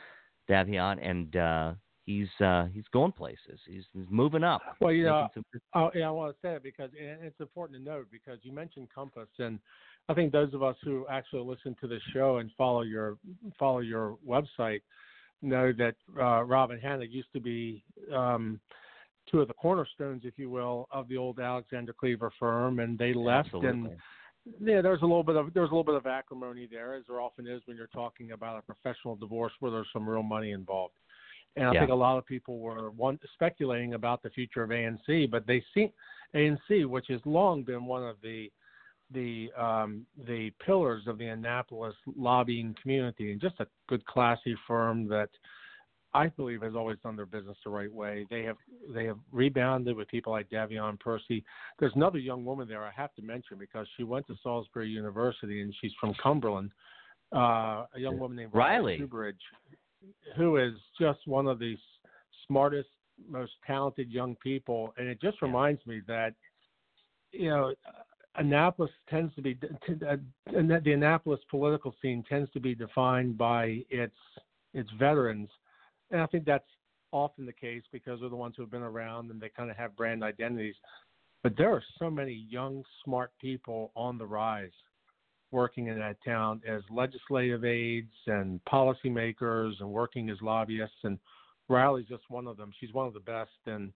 [0.48, 1.72] Davion, and uh,
[2.04, 3.60] he's uh, he's going places.
[3.66, 4.62] He's, he's moving up.
[4.80, 5.44] Well, you know, some...
[5.74, 8.88] oh, yeah, I want to say it because it's important to note because you mentioned
[8.94, 9.58] Compass, and
[10.08, 13.18] I think those of us who actually listen to the show and follow your
[13.58, 14.80] follow your website
[15.42, 18.60] know that uh, Rob and Hannah used to be um,
[19.30, 23.12] two of the cornerstones, if you will, of the old Alexander Cleaver firm, and they
[23.12, 23.68] left Absolutely.
[23.70, 23.90] and
[24.60, 27.20] yeah, there's a little bit of there's a little bit of acrimony there, as there
[27.20, 30.94] often is when you're talking about a professional divorce where there's some real money involved.
[31.56, 31.80] And I yeah.
[31.80, 35.62] think a lot of people were one, speculating about the future of ANC, but they
[35.74, 35.92] see
[36.34, 38.50] ANC, which has long been one of the
[39.12, 45.06] the um, the pillars of the Annapolis lobbying community, and just a good, classy firm
[45.08, 45.28] that
[46.14, 48.26] I believe has always done their business the right way.
[48.30, 48.56] They have
[48.94, 51.44] they have rebounded with people like Davion Percy.
[51.78, 55.62] There's another young woman there I have to mention because she went to Salisbury University
[55.62, 56.70] and she's from Cumberland.
[57.34, 59.34] Uh, a young woman named Riley Subridge,
[60.36, 61.76] who is just one of the
[62.46, 62.90] smartest,
[63.26, 66.34] most talented young people, and it just reminds me that
[67.30, 67.72] you know
[68.36, 74.16] Annapolis tends to be uh, the Annapolis political scene tends to be defined by its
[74.74, 75.48] its veterans
[76.12, 76.64] and I think that's
[77.10, 79.76] often the case because they're the ones who have been around and they kind of
[79.76, 80.74] have brand identities.
[81.42, 84.70] But there are so many young, smart people on the rise
[85.50, 90.96] working in that town as legislative aides and policymakers and working as lobbyists.
[91.02, 91.18] And
[91.68, 92.70] Riley's just one of them.
[92.80, 93.50] She's one of the best.
[93.66, 93.92] And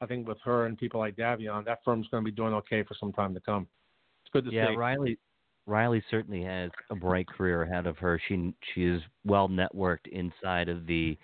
[0.00, 2.84] I think with her and people like Davion, that firm's going to be doing okay
[2.84, 3.66] for some time to come.
[4.24, 4.72] It's good to yeah, see.
[4.72, 5.18] Yeah, Riley.
[5.66, 8.20] Riley certainly has a bright career ahead of her.
[8.26, 11.16] She she is well networked inside of the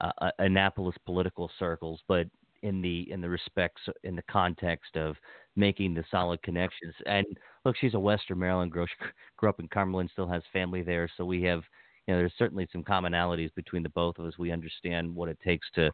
[0.00, 2.26] uh, uh, Annapolis political circles, but
[2.62, 5.16] in the in the respects in the context of
[5.54, 6.94] making the solid connections.
[7.06, 7.26] And
[7.64, 8.86] look, she's a Western Maryland girl.
[8.98, 11.62] She grew up in Cumberland, still has family there, so we have
[12.06, 14.38] you know there's certainly some commonalities between the both of us.
[14.38, 15.90] We understand what it takes to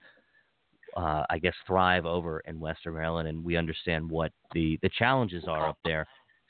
[0.96, 5.44] uh, I guess thrive over in Western Maryland, and we understand what the the challenges
[5.48, 6.06] are up there.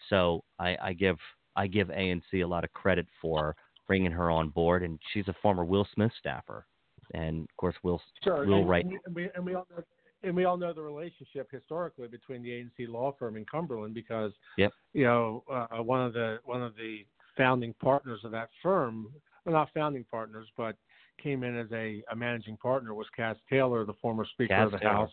[0.08, 1.16] So I, I give
[1.56, 5.34] I give ANC a lot of credit for bringing her on board, and she's a
[5.42, 6.66] former Will Smith staffer
[7.14, 8.46] and of course we'll sure.
[8.46, 8.87] we'll and, write.
[8.87, 9.83] And we, and we all know,
[10.23, 14.33] and we all know the relationship historically between the ANC law firm in Cumberland because
[14.59, 14.73] yep.
[14.92, 17.05] you know uh, one of the one of the
[17.37, 19.09] founding partners of that firm,
[19.44, 20.77] well, not founding partners, but
[21.23, 24.73] came in as a, a managing partner was Cas Taylor, the former Speaker Kaz of
[24.73, 24.92] the Taylor.
[24.92, 25.11] House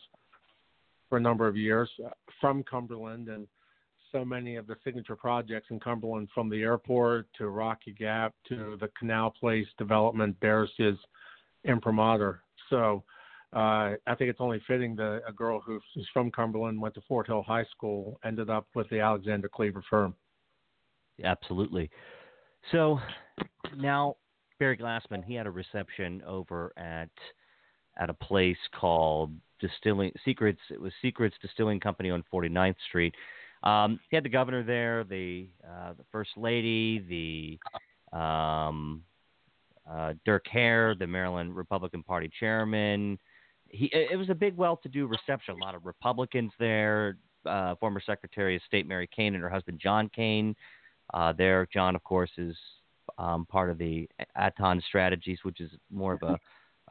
[1.10, 2.10] for a number of years uh,
[2.42, 3.48] from Cumberland and
[4.12, 8.78] so many of the signature projects in Cumberland from the airport to Rocky Gap to
[8.80, 10.96] the Canal Place development bears his
[11.64, 12.42] imprimatur.
[12.70, 13.04] So
[13.54, 15.82] uh, I think it's only fitting that a girl who's
[16.14, 20.16] from Cumberland, went to Fort Hill High School, ended up with the Alexander Cleaver firm.
[21.24, 21.90] Absolutely.
[22.72, 23.00] So
[23.76, 24.18] now
[24.60, 27.10] Barry Glassman, he had a reception over at
[28.00, 30.60] at a place called Distilling Secrets.
[30.70, 33.16] It was Secrets Distilling Company on 49th Street.
[33.64, 37.60] Um, he had the governor there, the uh, the first lady,
[38.14, 39.04] the um,
[39.90, 43.18] uh, Dirk Haire, the Maryland Republican Party chairman.
[43.70, 45.56] He, it was a big, well-to-do reception.
[45.56, 47.18] A lot of Republicans there.
[47.46, 50.54] Uh, former Secretary of State Mary Kane and her husband John Kane.
[51.14, 52.58] Uh, there, John, of course, is
[53.18, 56.38] um, part of the Aton Strategies, which is more of a,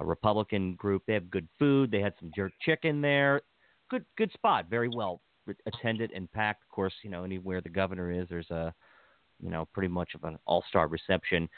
[0.00, 1.02] a Republican group.
[1.06, 1.90] They have good food.
[1.90, 3.42] They had some jerk chicken there.
[3.90, 4.66] Good, good spot.
[4.70, 5.20] Very well
[5.66, 6.62] attended and packed.
[6.62, 8.72] Of course, you know anywhere the governor is, there's a,
[9.42, 11.48] you know, pretty much of an all-star reception.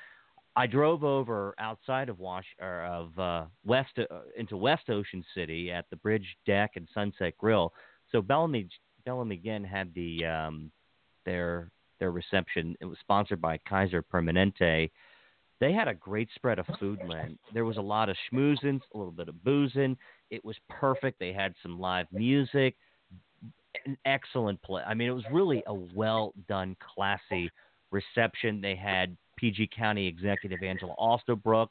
[0.59, 5.71] I drove over outside of Wash or of uh, West uh, into West Ocean City
[5.71, 7.73] at the Bridge Deck and Sunset Grill.
[8.11, 8.69] So Bellamy
[9.05, 10.73] Bellamy again had the um,
[11.25, 12.75] their their reception.
[12.81, 14.91] It was sponsored by Kaiser Permanente.
[15.61, 16.99] They had a great spread of food.
[17.55, 19.97] There was a lot of schmoozing, a little bit of boozing.
[20.31, 21.21] It was perfect.
[21.21, 22.75] They had some live music,
[23.87, 24.83] an excellent play.
[24.85, 27.49] I mean, it was really a well done, classy
[27.93, 28.61] reception.
[28.61, 31.69] They had PG County Executive Angela Alsobrooks.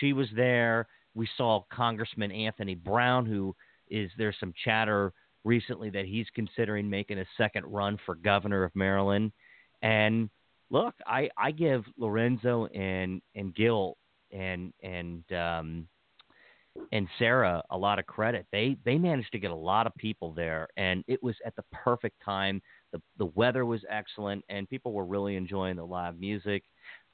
[0.00, 0.86] she was there.
[1.14, 3.54] We saw Congressman Anthony Brown, who
[3.88, 5.12] is there's some chatter
[5.44, 9.32] recently that he's considering making a second run for governor of Maryland.
[9.82, 10.30] And
[10.70, 13.96] look, I, I give Lorenzo and and Gil
[14.32, 15.88] and and um,
[16.92, 18.46] and Sarah a lot of credit.
[18.52, 21.64] They they managed to get a lot of people there, and it was at the
[21.72, 22.60] perfect time.
[22.94, 26.62] The The weather was excellent, and people were really enjoying the live music.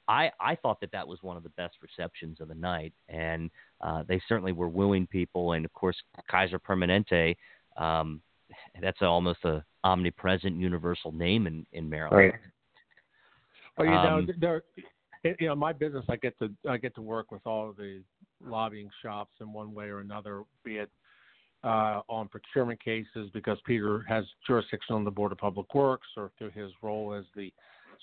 [0.07, 3.49] I I thought that that was one of the best receptions of the night, and
[3.81, 5.53] uh, they certainly were wooing people.
[5.53, 5.97] And of course,
[6.29, 7.35] Kaiser Permanente.
[7.77, 8.21] Um,
[8.81, 12.33] that's almost a omnipresent universal name in in Maryland.
[12.33, 12.39] Right.
[13.77, 14.63] Well, you know, um, there,
[15.23, 18.03] you know, my business, I get to I get to work with all of the
[18.43, 20.89] lobbying shops in one way or another, be it
[21.63, 26.31] uh, on procurement cases because Peter has jurisdiction on the Board of Public Works, or
[26.37, 27.53] through his role as the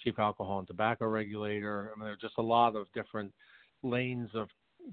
[0.05, 1.93] chief alcohol and tobacco regulator.
[1.95, 3.33] I mean, there's just a lot of different
[3.83, 4.49] lanes of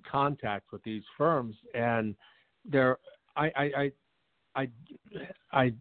[0.09, 2.15] contact with these firms, and
[2.69, 2.97] there,
[3.35, 3.91] I, I, I
[4.55, 4.69] I
[5.51, 5.73] I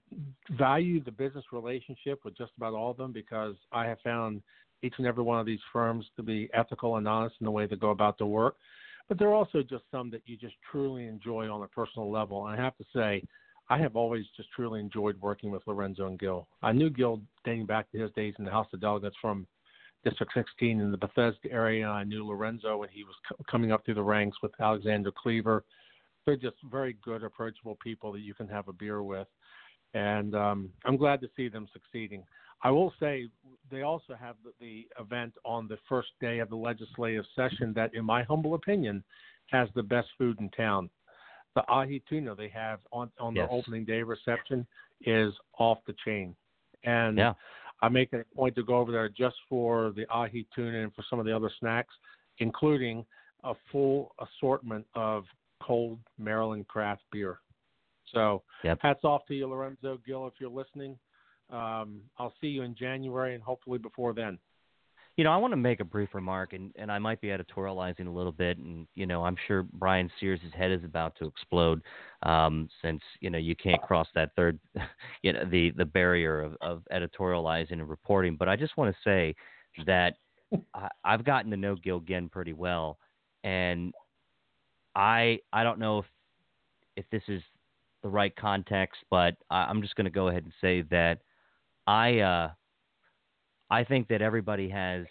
[0.51, 4.43] value the business relationship with just about all of them because I have found
[4.83, 7.67] each and every one of these firms to be ethical and honest in the way
[7.67, 8.57] they go about their work.
[9.09, 12.47] But there are also just some that you just truly enjoy on a personal level.
[12.47, 13.23] And I have to say,
[13.69, 16.47] I have always just truly enjoyed working with Lorenzo and Gil.
[16.63, 19.47] I knew Gil dating back to his days in the House of Delegates from
[20.05, 21.89] District 16 in the Bethesda area.
[21.89, 23.15] I knew Lorenzo when he was
[23.51, 25.65] coming up through the ranks with Alexander Cleaver.
[26.27, 29.29] They're just very good, approachable people that you can have a beer with.
[29.95, 32.25] And um, I'm glad to see them succeeding.
[32.65, 33.29] I will say
[33.71, 37.95] they also have the, the event on the first day of the legislative session that,
[37.95, 39.05] in my humble opinion,
[39.51, 40.89] has the best food in town.
[41.55, 43.49] The ahi tuna they have on on yes.
[43.49, 44.67] the opening day reception
[45.03, 46.35] is off the chain,
[46.83, 47.35] and yeah.
[47.81, 50.95] I make it a point to go over there just for the ahi tuna and
[50.95, 51.95] for some of the other snacks,
[52.39, 53.05] including
[53.45, 55.25] a full assortment of
[55.63, 57.39] cold Maryland craft beer.
[58.13, 58.79] So yep.
[58.81, 60.99] hats off to you, Lorenzo Gil, if you're listening.
[61.51, 64.39] Um, I'll see you in January and hopefully before then.
[65.17, 68.09] You know, I want to make a brief remark, and, and I might be editorializing
[68.09, 71.83] a little bit, and you know, I'm sure Bryan Sears' head is about to explode,
[72.25, 74.59] um, since you know you can't cross that third,
[75.23, 78.35] you know, the the barrier of, of editorializing and reporting.
[78.37, 79.37] But I just want to say
[79.87, 80.15] that
[80.75, 82.99] I, I've gotten to know Gil Genn pretty well,
[83.45, 83.95] and
[84.97, 86.07] I I don't know if
[86.97, 87.43] if this is
[88.03, 91.21] the right context, but I, I'm just going to go ahead and say that
[91.87, 92.51] I uh,
[93.71, 95.07] I think that everybody has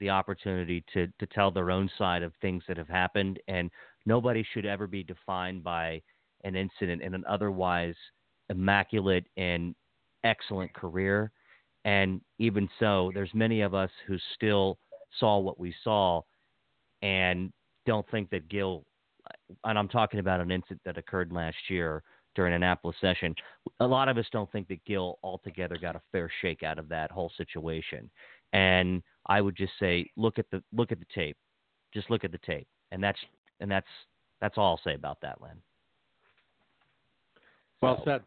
[0.00, 3.70] the opportunity to to tell their own side of things that have happened, and
[4.04, 6.02] nobody should ever be defined by
[6.44, 7.94] an incident in an otherwise
[8.50, 9.74] immaculate and
[10.24, 11.30] excellent career.
[11.84, 14.78] And even so, there's many of us who still
[15.18, 16.22] saw what we saw
[17.02, 17.52] and
[17.86, 18.84] don't think that Gil,
[19.64, 22.02] and I'm talking about an incident that occurred last year,
[22.36, 23.34] during Annapolis session.
[23.80, 26.88] A lot of us don't think that Gil altogether got a fair shake out of
[26.90, 28.08] that whole situation.
[28.52, 31.36] And I would just say, look at the look at the tape.
[31.92, 33.18] Just look at the tape, and that's
[33.60, 33.86] and that's
[34.40, 35.56] that's all I'll say about that, Len.
[37.82, 38.22] Well said.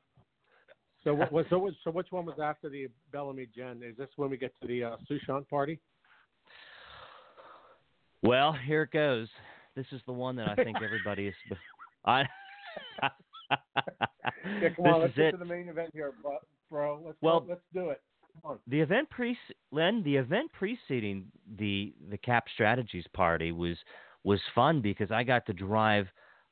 [1.03, 3.81] So what was so, so which one was after the Bellamy Genn?
[3.83, 5.79] Is this when we get to the uh, Sushant party?
[8.21, 9.29] Well, here it goes.
[9.75, 11.35] This is the one that I think everybody is.
[12.05, 12.25] I
[13.51, 15.31] yeah, come on, let's get it.
[15.31, 16.11] to the main event here,
[16.69, 17.01] bro.
[17.05, 18.01] Let's well, let's do it.
[18.67, 19.37] The event pre
[19.71, 21.25] Len, the event preceding
[21.57, 23.77] the the Cap Strategies party was
[24.23, 26.07] was fun because I got to drive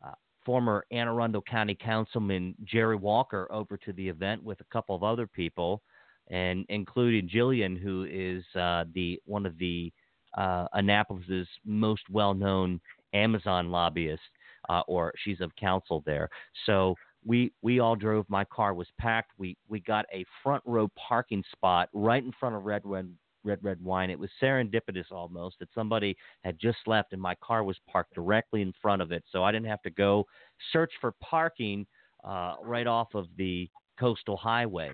[0.06, 0.12] uh,
[0.46, 5.04] former Anne Arundel County Councilman Jerry Walker over to the event with a couple of
[5.04, 5.82] other people,
[6.30, 9.92] and including Jillian, who is uh, the one of the
[10.38, 12.82] uh, Annapolis's most well known
[13.14, 14.26] Amazon lobbyists
[14.70, 16.30] uh, or she's of counsel there.
[16.66, 18.26] So we we all drove.
[18.30, 19.32] My car was packed.
[19.38, 23.10] We we got a front row parking spot right in front of Red Red
[23.44, 24.10] Red Red Wine.
[24.10, 28.62] It was serendipitous almost that somebody had just left and my car was parked directly
[28.62, 30.26] in front of it, so I didn't have to go
[30.72, 31.86] search for parking
[32.24, 34.92] uh, right off of the coastal highway.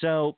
[0.00, 0.36] So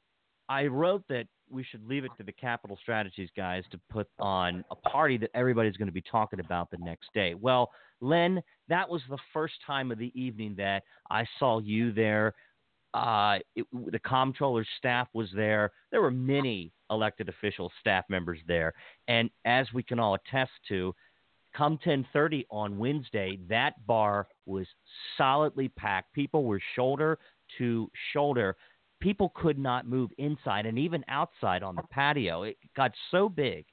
[0.48, 4.64] I wrote that we should leave it to the Capital Strategies guys to put on
[4.70, 7.34] a party that everybody's going to be talking about the next day.
[7.34, 12.34] Well, Len, that was the first time of the evening that I saw you there.
[12.94, 15.70] Uh, it, the comptroller's staff was there.
[15.90, 18.74] There were many elected officials, staff members there,
[19.08, 20.94] and as we can all attest to,
[21.56, 24.66] come 10:30 on Wednesday, that bar was
[25.16, 26.12] solidly packed.
[26.12, 27.18] People were shoulder
[27.58, 28.56] to shoulder.
[29.02, 32.44] People could not move inside and even outside on the patio.
[32.44, 33.66] It got so big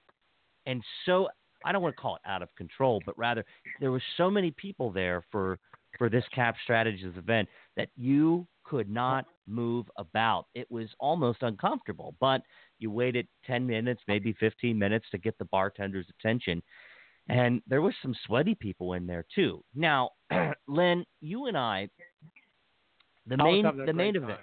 [0.66, 1.28] and so
[1.66, 3.44] I don't want to call it out of control, but rather
[3.80, 5.60] there were so many people there for
[5.98, 10.46] for this cap strategies event that you could not move about.
[10.54, 12.42] It was almost uncomfortable, but
[12.78, 16.62] you waited 10 minutes, maybe 15 minutes to get the bartender's attention.
[17.28, 19.64] And there was some sweaty people in there too.
[19.74, 20.12] Now,
[20.68, 21.90] Len, you and I,
[23.26, 24.38] the main the main time.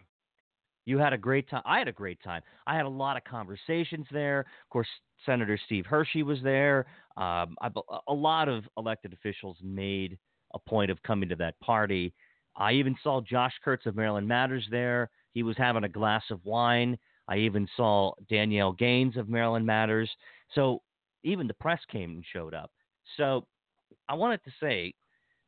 [0.87, 1.63] You had a great time.
[1.67, 2.43] I had a great time.
[2.67, 4.41] I had a lot of conversations there.
[4.41, 4.89] Of course,
[5.27, 6.87] Senator Steve Hershey was there.
[7.17, 7.71] Um, I,
[8.09, 10.17] a lot of elected officials made
[10.55, 12.15] a point of coming to that party.
[12.57, 15.11] I even saw Josh Kurtz of Maryland Matters there.
[15.33, 16.97] He was having a glass of wine.
[17.29, 20.11] I even saw Danielle Gaines of Maryland Matters.
[20.55, 20.83] So
[21.25, 22.71] even the press came and showed up.
[23.17, 23.47] So
[24.09, 24.95] I wanted to say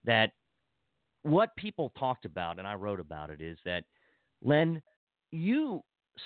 [0.04, 0.32] that
[1.22, 3.84] what people talked about, and I wrote about it, is that
[4.42, 4.82] Len
[5.30, 5.82] you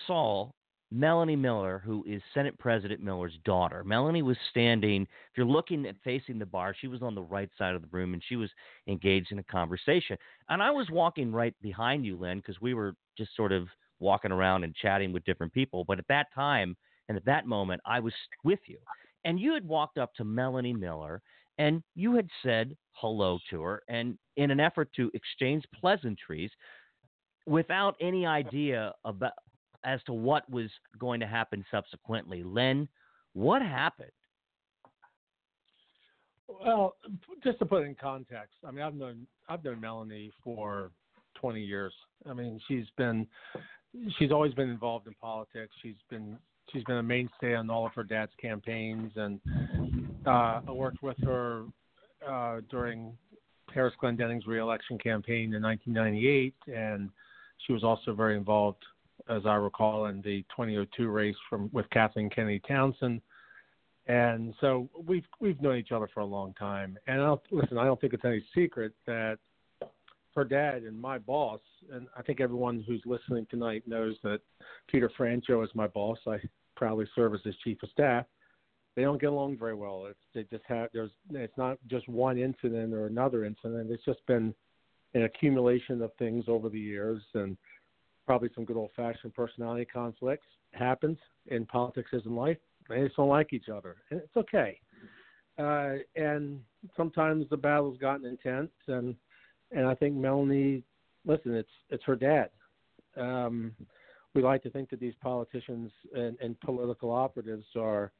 [0.06, 0.50] saw
[0.92, 3.82] Melanie Miller, who is Senate President Miller's daughter.
[3.82, 7.48] Melanie was standing, if you're looking at facing the bar, she was on the right
[7.56, 8.50] side of the room and she was
[8.86, 10.18] engaged in a conversation.
[10.50, 13.68] And I was walking right behind you, Len, because we were just sort of
[14.00, 15.84] walking around and chatting with different people.
[15.84, 16.76] But at that time
[17.08, 18.12] and at that moment, I was
[18.44, 18.78] with you.
[19.24, 21.22] And you had walked up to Melanie Miller
[21.56, 23.82] and you had said hello to her.
[23.88, 26.50] And in an effort to exchange pleasantries,
[27.46, 29.32] without any idea about
[29.84, 32.42] as to what was going to happen subsequently.
[32.42, 32.88] Len,
[33.32, 34.10] what happened?
[36.48, 36.96] Well,
[37.42, 40.90] just to put it in context, I mean, I've known I've known Melanie for
[41.36, 41.92] 20 years.
[42.28, 43.26] I mean, she's been
[44.18, 45.74] she's always been involved in politics.
[45.82, 46.38] She's been
[46.72, 49.40] she's been a mainstay on all of her dad's campaigns, and
[50.26, 51.64] uh, I worked with her
[52.28, 53.16] uh, during
[53.72, 57.10] Parris Glendening's reelection campaign in 1998, and
[57.66, 58.84] she was also very involved,
[59.28, 63.20] as I recall, in the 2002 race from with Kathleen Kennedy Townsend.
[64.06, 66.98] And so we've we've known each other for a long time.
[67.06, 69.38] And I'll, listen, I don't think it's any secret that
[70.34, 71.60] her dad and my boss,
[71.92, 74.40] and I think everyone who's listening tonight knows that
[74.88, 76.18] Peter Franchot is my boss.
[76.26, 76.38] I
[76.74, 78.24] proudly serve as his chief of staff.
[78.96, 80.06] They don't get along very well.
[80.06, 83.90] It's they just have there's it's not just one incident or another incident.
[83.90, 84.54] It's just been
[85.14, 87.56] an accumulation of things over the years and
[88.26, 92.56] probably some good old fashioned personality conflicts happens in politics as in life.
[92.88, 93.96] They just don't like each other.
[94.10, 94.78] And it's okay.
[95.58, 96.60] Uh, and
[96.96, 99.14] sometimes the battle's gotten intense and
[99.70, 100.82] and I think Melanie
[101.24, 102.50] listen, it's it's her dad.
[103.16, 103.72] Um,
[104.34, 108.12] we like to think that these politicians and, and political operatives are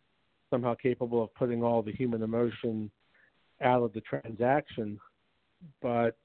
[0.51, 2.91] somehow capable of putting all the human emotion
[3.63, 4.99] out of the transaction,
[5.81, 6.19] but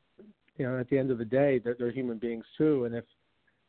[0.58, 3.05] you know, at the end of the day, they're, they're human beings too, and if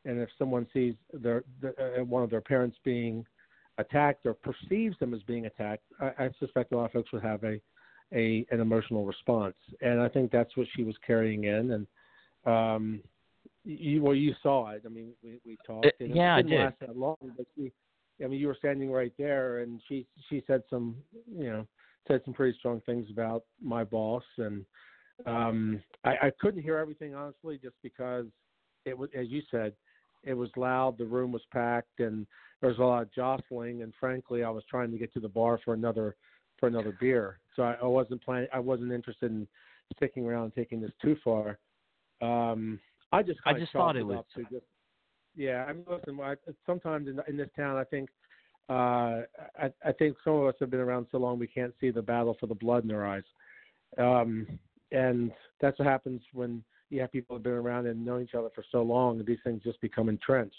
[0.05, 3.25] and if someone sees their, their uh, one of their parents being
[3.79, 7.23] attacked or perceives them as being attacked, I, I suspect a lot of folks would
[7.23, 7.61] have a,
[8.13, 11.87] a an emotional response, and I think that's what she was carrying in, and
[12.47, 13.01] um,
[13.65, 14.83] you well you saw it.
[14.87, 15.87] I mean, we we talked.
[15.87, 16.65] Uh, and yeah, it didn't I did.
[16.65, 17.73] last that long, but she,
[18.25, 20.97] I mean, you were standing right there, and she she said some
[21.31, 21.67] you know
[22.07, 24.65] said some pretty strong things about my boss and
[25.27, 28.27] um, I, I couldn't hear everything honestly, just because
[28.85, 29.73] it was, as you said,
[30.25, 30.99] it was loud.
[30.99, 32.27] The room was packed, and
[32.61, 33.83] there was a lot of jostling.
[33.83, 36.17] And frankly, I was trying to get to the bar for another
[36.59, 38.49] for another beer, so I, I wasn't planning.
[38.53, 39.47] I wasn't interested in
[39.97, 41.59] sticking around and taking this too far.
[42.21, 42.81] Um,
[43.13, 44.25] I just I just thought it was.
[44.37, 44.65] Just,
[45.37, 46.19] yeah, I mean, listen.
[46.21, 46.35] I,
[46.67, 48.11] sometimes in, in this town, I think
[48.69, 49.23] uh,
[49.57, 52.03] I, I think some of us have been around so long we can't see the
[52.03, 53.23] battle for the blood in their eyes.
[53.97, 54.47] Um,
[54.93, 58.49] and that's what happens when you have people who've been around and know each other
[58.55, 60.57] for so long, and these things just become entrenched.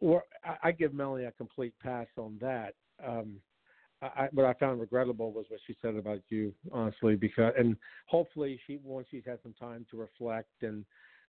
[0.00, 2.74] Or I, I give Melanie a complete pass on that.
[3.04, 3.36] Um,
[4.00, 8.60] I, what I found regrettable was what she said about you, honestly, because and hopefully
[8.66, 10.84] she once she's had some time to reflect and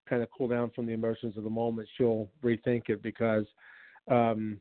[0.08, 3.44] kind of cool down from the emotions of the moment, she'll rethink it because
[4.08, 4.60] um,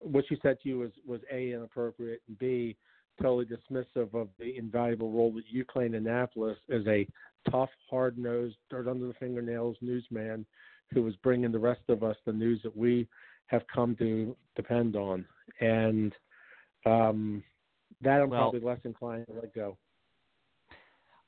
[0.00, 2.76] what she said to you was was a inappropriate and b
[3.20, 7.06] totally dismissive of the invaluable role that you play in Annapolis as a
[7.50, 10.44] tough, hard nosed, dirt under the fingernails newsman
[10.92, 13.06] who was bringing the rest of us the news that we
[13.46, 15.24] have come to depend on.
[15.60, 16.12] And
[16.86, 17.42] um,
[18.02, 19.76] that I'm well, probably less inclined to let go.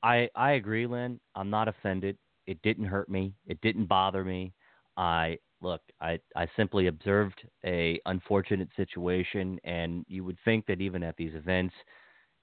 [0.01, 1.19] I I agree, Len.
[1.35, 2.17] I'm not offended.
[2.45, 3.33] It didn't hurt me.
[3.47, 4.53] It didn't bother me.
[4.97, 11.03] I look, I I simply observed a unfortunate situation, and you would think that even
[11.03, 11.73] at these events,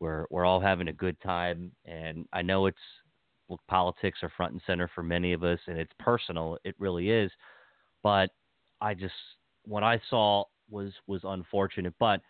[0.01, 2.79] we're we're all having a good time, and I know it's
[3.49, 6.59] look, politics are front and center for many of us, and it's personal.
[6.65, 7.31] It really is,
[8.03, 8.31] but
[8.81, 9.15] I just
[9.65, 12.21] what I saw was was unfortunate, but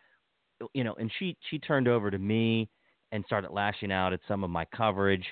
[0.74, 2.68] you know, and she she turned over to me
[3.12, 5.26] and started lashing out at some of my coverage.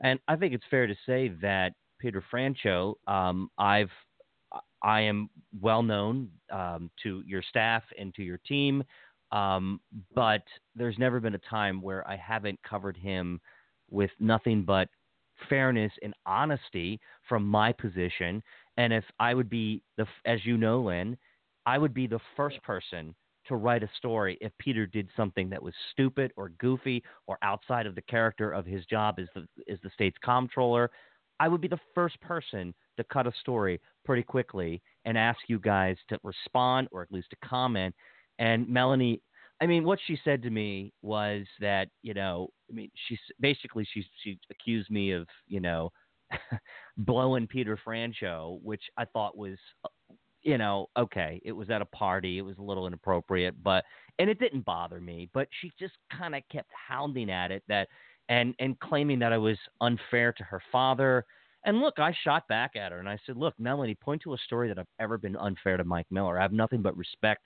[0.00, 3.90] And I think it's fair to say that Peter Franchot, um, I've
[4.82, 5.30] I am
[5.60, 8.82] well known um, to your staff and to your team,
[9.30, 9.80] um,
[10.14, 10.42] but
[10.74, 13.40] there's never been a time where I haven't covered him
[13.90, 14.88] with nothing but
[15.48, 18.42] fairness and honesty from my position.
[18.76, 21.16] And if I would be the, as you know, Len,
[21.66, 23.14] I would be the first person
[23.46, 27.86] to write a story if Peter did something that was stupid or goofy or outside
[27.86, 30.90] of the character of his job as the as the state's comptroller.
[31.40, 35.58] I would be the first person to cut a story pretty quickly and ask you
[35.58, 37.94] guys to respond or at least to comment.
[38.38, 39.20] And Melanie,
[39.60, 43.86] I mean, what she said to me was that you know, I mean, she's basically
[43.92, 45.92] she she accused me of you know
[46.96, 51.86] blowing Peter Franchot, which I thought was uh, you know, okay, it was at a
[51.86, 53.84] party, it was a little inappropriate, but
[54.18, 57.88] and it didn't bother me, but she just kind of kept hounding at it that
[58.28, 61.24] and and claiming that I was unfair to her father.
[61.64, 64.38] And look, I shot back at her and I said, "Look, Melanie, point to a
[64.38, 66.38] story that I've ever been unfair to Mike Miller.
[66.38, 67.42] I have nothing but respect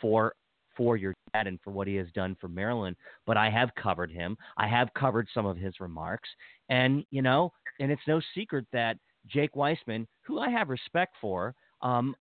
[0.00, 0.34] for
[0.76, 2.96] for your dad and for what he has done for Maryland,
[3.26, 4.36] but I have covered him.
[4.56, 6.28] I have covered some of his remarks,
[6.68, 8.96] and you know, and it's no secret that
[9.26, 12.14] Jake Weissman, who I have respect for, um,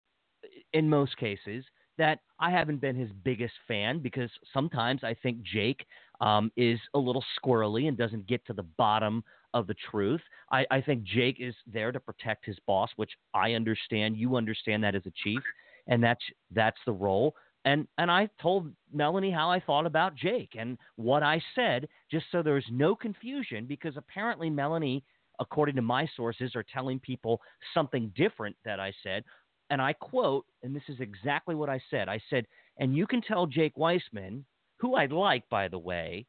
[0.74, 1.64] in most cases
[1.98, 5.86] that I haven't been his biggest fan because sometimes I think Jake
[6.22, 10.22] um, is a little squirrely and doesn't get to the bottom of the truth.
[10.52, 14.18] I, I think Jake is there to protect his boss, which I understand.
[14.18, 15.42] You understand that as a chief,
[15.88, 17.36] and that's that's the role.
[17.66, 22.26] And and I told Melanie how I thought about Jake and what I said, just
[22.32, 25.04] so there's no confusion, because apparently Melanie
[25.40, 27.40] according to my sources, are telling people
[27.72, 29.24] something different that I said
[29.70, 32.08] and I quote, and this is exactly what I said.
[32.08, 32.46] I said,
[32.78, 34.46] and you can tell Jake Weissman,
[34.78, 36.26] who I like, by the way,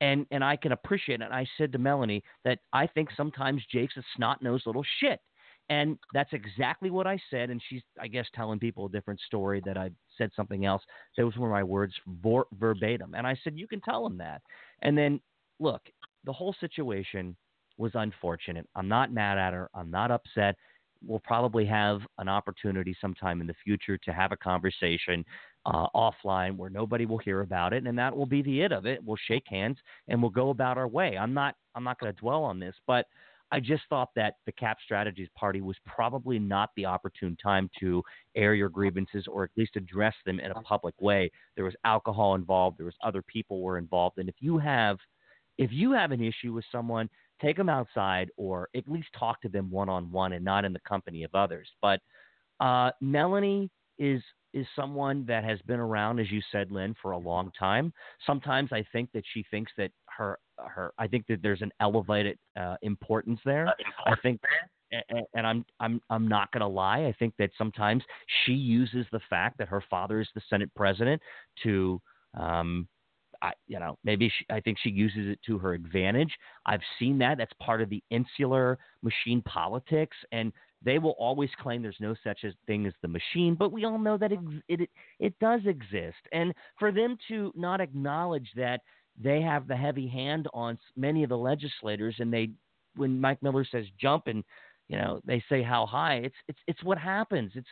[0.00, 1.24] and and I can appreciate it.
[1.24, 5.20] And I said to Melanie that I think sometimes Jake's a snot nosed little shit.
[5.70, 7.48] And that's exactly what I said.
[7.48, 9.88] And she's, I guess, telling people a different story that I
[10.18, 10.82] said something else.
[11.16, 13.14] Those were my words vor- verbatim.
[13.14, 14.42] And I said, you can tell him that.
[14.82, 15.20] And then,
[15.60, 15.80] look,
[16.24, 17.34] the whole situation
[17.78, 18.68] was unfortunate.
[18.76, 19.70] I'm not mad at her.
[19.74, 20.56] I'm not upset
[21.06, 25.24] we'll probably have an opportunity sometime in the future to have a conversation
[25.66, 28.86] uh, offline where nobody will hear about it, and that will be the it of
[28.86, 29.02] it.
[29.02, 31.16] We'll shake hands and we'll go about our way.
[31.16, 33.06] I'm not I'm not going to dwell on this, but
[33.50, 38.02] I just thought that the Cap Strategies Party was probably not the opportune time to
[38.34, 41.30] air your grievances or at least address them in a public way.
[41.54, 42.78] There was alcohol involved.
[42.78, 44.98] There was other people were involved, and if you have
[45.56, 47.08] if you have an issue with someone,
[47.40, 50.72] take them outside or at least talk to them one on one and not in
[50.72, 51.68] the company of others.
[51.80, 52.00] But
[52.60, 54.22] uh, Melanie is
[54.54, 57.92] is someone that has been around, as you said, Len, for a long time.
[58.24, 62.38] Sometimes I think that she thinks that her her I think that there's an elevated
[62.58, 63.66] uh, importance there.
[64.06, 64.40] I think
[65.34, 67.04] and I'm I'm I'm not going to lie.
[67.04, 68.02] I think that sometimes
[68.44, 71.20] she uses the fact that her father is the Senate president
[71.64, 72.00] to
[72.38, 72.88] um,
[73.42, 76.32] I, you know, maybe she, I think she uses it to her advantage.
[76.64, 77.36] I've seen that.
[77.36, 80.52] That's part of the insular machine politics, and
[80.84, 83.98] they will always claim there's no such a thing as the machine, but we all
[83.98, 86.18] know that it, it it does exist.
[86.32, 88.80] And for them to not acknowledge that
[89.20, 92.50] they have the heavy hand on many of the legislators, and they,
[92.96, 94.44] when Mike Miller says jump, and
[94.88, 97.52] you know they say how high, it's it's it's what happens.
[97.54, 97.68] It's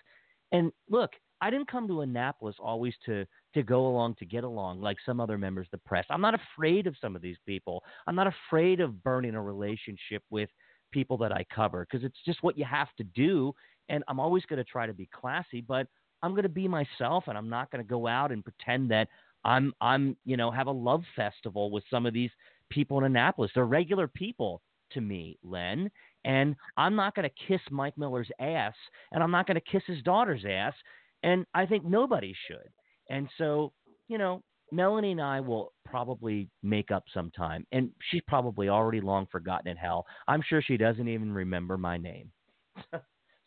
[0.53, 1.11] and look,
[1.41, 5.21] I didn't come to Annapolis always to to go along to get along like some
[5.21, 6.07] other members of the press.
[6.09, 7.83] I'm not afraid of some of these people.
[8.07, 10.49] I'm not afraid of burning a relationship with
[10.93, 13.55] people that I cover because it's just what you have to do.
[13.89, 15.89] And I'm always going to try to be classy, but
[16.23, 19.09] I'm going to be myself and I'm not going to go out and pretend that
[19.45, 22.31] I'm I'm you know have a love festival with some of these
[22.71, 23.51] people in Annapolis.
[23.55, 24.63] They're regular people
[24.93, 25.91] to me, Len,
[26.25, 28.75] and I'm not going to kiss Mike Miller's ass
[29.11, 30.75] and I'm not going to kiss his daughter's ass
[31.23, 32.69] and I think nobody should.
[33.11, 33.73] And so,
[34.09, 39.27] you know, Melanie and I will probably make up sometime, and she's probably already long
[39.31, 40.07] forgotten in hell.
[40.27, 42.33] I'm sure she doesn't even remember my name.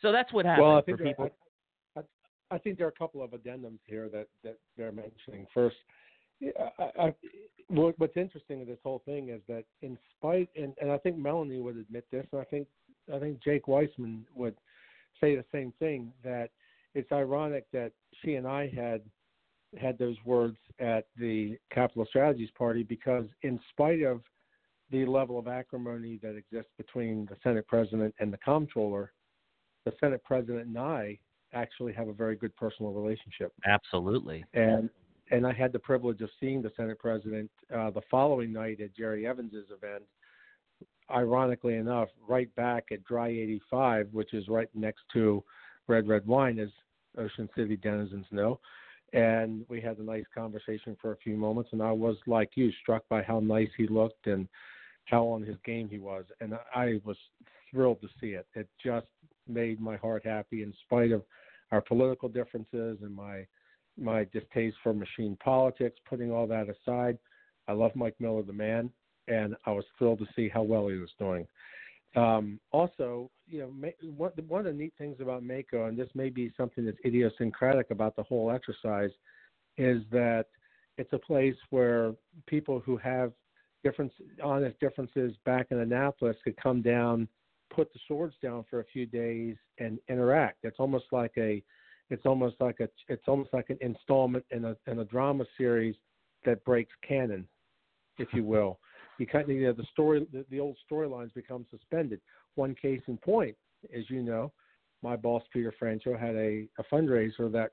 [0.01, 1.30] so that's what happened well, I think for people.
[1.95, 2.03] I, I,
[2.55, 5.47] I, think there are a couple of addendums here that, that they're mentioning.
[5.51, 5.78] First,
[6.80, 7.15] I, I,
[7.69, 11.59] what's interesting in this whole thing is that, in spite, and, and I think Melanie
[11.59, 12.67] would admit this, and I think
[13.13, 14.55] I think Jake Weissman would
[15.19, 16.49] say the same thing that
[16.93, 19.01] it's ironic that she and I had
[19.78, 24.21] had those words at the Capital Strategies Party because, in spite of
[24.91, 29.11] the level of acrimony that exists between the Senate President and the Comptroller,
[29.86, 31.17] the Senate President and I
[31.53, 33.53] actually have a very good personal relationship.
[33.65, 34.45] Absolutely.
[34.53, 34.89] And
[35.32, 38.95] and I had the privilege of seeing the Senate president uh, the following night at
[38.95, 40.03] Jerry Evans's event.
[41.09, 45.43] Ironically enough, right back at Dry 85, which is right next to
[45.88, 46.69] Red Red Wine, as
[47.17, 48.59] Ocean City denizens know.
[49.16, 52.70] And we had a nice conversation for a few moments, and I was like you,
[52.82, 54.47] struck by how nice he looked and
[55.05, 57.16] how on his game he was, and I was
[57.72, 58.45] thrilled to see it.
[58.55, 59.07] It just
[59.47, 61.24] made my heart happy, in spite of
[61.72, 63.45] our political differences and my
[63.97, 65.97] my distaste for machine politics.
[66.09, 67.18] Putting all that aside,
[67.70, 68.89] I love Mike Miller, the man,
[69.30, 71.47] and I was thrilled to see how well he was doing.
[72.16, 76.51] Um, also, you know, one, of the neat things about MACo, and this may be
[76.55, 79.11] something that's idiosyncratic about the whole exercise,
[79.78, 80.45] is that
[80.97, 82.13] it's a place where
[82.47, 83.34] people who have
[83.84, 87.28] difference, honest differences back in Annapolis could come down,
[87.70, 90.59] put the swords down for a few days, and interact.
[90.63, 91.61] It's almost like a,
[92.09, 95.95] it's almost like a, it's almost like an installment in a in a drama series
[96.45, 97.45] that breaks canon,
[98.20, 98.80] if you will
[99.20, 102.20] you kind of you know, the story the, the old storylines become suspended.
[102.55, 103.55] One case in point,
[103.95, 104.51] as you know,
[105.03, 107.72] my boss Peter Franchot had a, a fundraiser that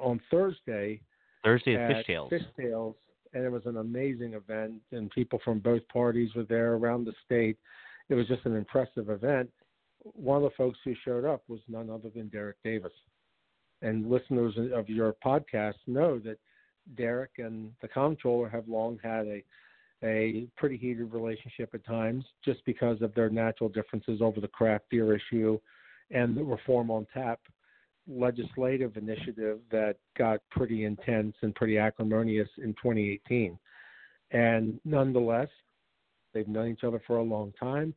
[0.00, 1.00] on Thursday.
[1.44, 2.30] Thursday at Fishtails.
[2.30, 2.94] Fishtails,
[3.34, 7.12] and it was an amazing event, and people from both parties were there around the
[7.24, 7.56] state.
[8.08, 9.50] It was just an impressive event.
[10.02, 12.92] One of the folks who showed up was none other than Dereck Davis.
[13.80, 16.38] And listeners of your podcast know that
[16.96, 19.42] Dereck and the comptroller have long had a
[20.02, 24.84] a pretty heated relationship at times just because of their natural differences over the craft
[24.90, 25.58] beer issue
[26.10, 27.40] and the Reform on Tap
[28.08, 33.58] legislative initiative that got pretty intense and pretty acrimonious in 2018.
[34.32, 35.48] And nonetheless,
[36.34, 37.94] they've known each other for a long time.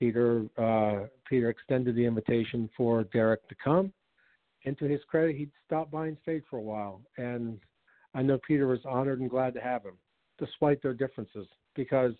[0.00, 3.92] Peter uh, Peter extended the invitation for Dereck to come,
[4.64, 7.02] and to his credit, he stopped by and stayed for a while.
[7.18, 7.58] And
[8.14, 9.98] I know Peter was honored and glad to have him
[10.40, 11.46] despite their differences.
[11.76, 12.14] Because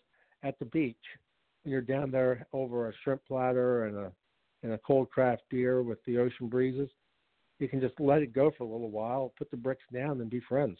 [0.44, 0.96] at the beach,
[1.64, 4.12] you're down there over a shrimp platter and a
[4.62, 6.90] and a cold craft beer with the ocean breezes,
[7.58, 10.30] you can just let it go for a little while, put the bricks down, and
[10.30, 10.78] be friends.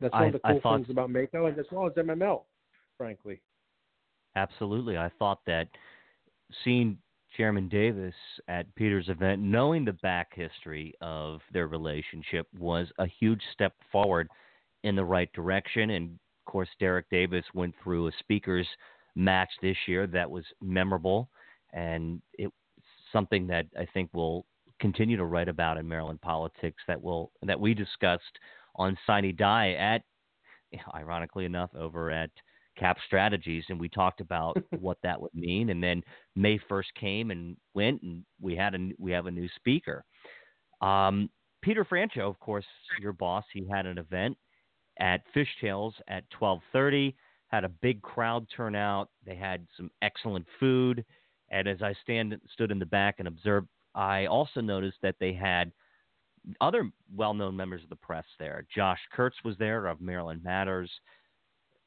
[0.00, 2.42] That's one I, of the cool thought, things about MACo, and as well as MML,
[2.96, 3.40] frankly.
[4.36, 5.68] Absolutely, I thought that
[6.64, 6.96] seeing
[7.36, 8.14] Chairman Davis
[8.48, 14.28] at Peter's event, knowing the back history of their relationship, was a huge step forward
[14.84, 15.90] in the right direction.
[15.90, 18.66] And of course, Dereck Davis went through a speakers
[19.14, 21.28] match this year that was memorable,
[21.72, 22.54] and it's
[23.12, 24.46] something that I think will
[24.80, 28.38] continue to write about in Maryland politics that will that we discussed
[28.76, 30.02] on Sine Die at,
[30.94, 32.30] ironically enough, over at
[32.78, 35.70] Cap Strategies, and we talked about what that would mean.
[35.70, 36.02] And then
[36.34, 40.04] May first came and went, and we had a we have a new speaker.
[40.80, 41.28] Um,
[41.62, 42.64] Peter Franchot, of course,
[43.00, 44.36] your boss, he had an event
[45.00, 47.14] at Fishtails at 12:30.
[47.48, 49.10] Had a big crowd turnout.
[49.24, 51.04] They had some excellent food,
[51.48, 55.32] and as I stand stood in the back and observed, I also noticed that they
[55.32, 55.72] had
[56.60, 58.64] other well-known members of the press there.
[58.72, 60.90] Josh Kurtz was there of Maryland Matters.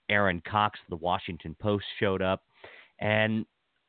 [0.09, 2.43] Erin Cox of the Washington Post showed up,
[2.99, 3.45] and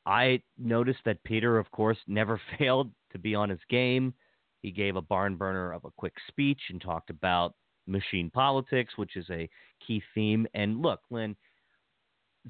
[0.06, 4.14] I noticed that Peter, of course, never failed to be on his game.
[4.62, 7.54] He gave a barn burner of a quick speech and talked about
[7.86, 9.48] machine politics, which is a
[9.86, 10.46] key theme.
[10.54, 11.36] And look, Len,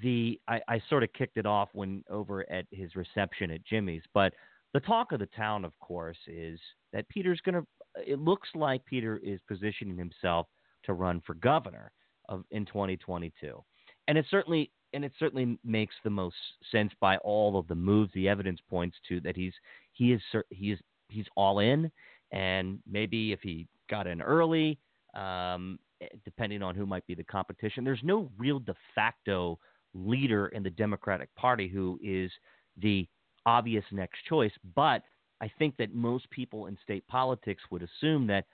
[0.02, 4.02] the I, I sort of kicked it off when over at his reception at Jimmy's,
[4.12, 4.32] but
[4.72, 6.58] the talk of the town, of course, is
[6.92, 7.66] that Peter's going to.
[8.04, 10.48] It looks like Peter is positioning himself
[10.82, 11.92] to run for governor
[12.28, 13.62] of in 2022,
[14.08, 16.36] and it certainly and it certainly makes the most
[16.70, 18.10] sense by all of the moves.
[18.14, 19.54] The evidence points to that he's
[19.92, 21.90] he is he is he's all in,
[22.32, 24.78] and maybe if he got in early,
[25.14, 27.84] um, eh, depending on who might be the competition.
[27.84, 29.58] There's no real de facto
[29.94, 32.30] leader in the Democratic Party who is
[32.76, 33.06] the
[33.46, 35.02] obvious next choice, but
[35.40, 38.46] I think that most people in state politics would assume that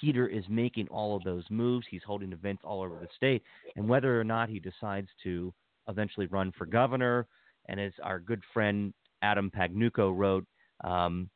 [0.00, 1.86] Peter is making all of those moves.
[1.88, 3.42] He's holding events all over the state,
[3.76, 5.52] and whether or not he decides to
[5.88, 7.26] eventually run for governor,
[7.68, 8.92] and as our good friend
[9.22, 10.46] Adam Pagnucco wrote,
[10.82, 11.30] um,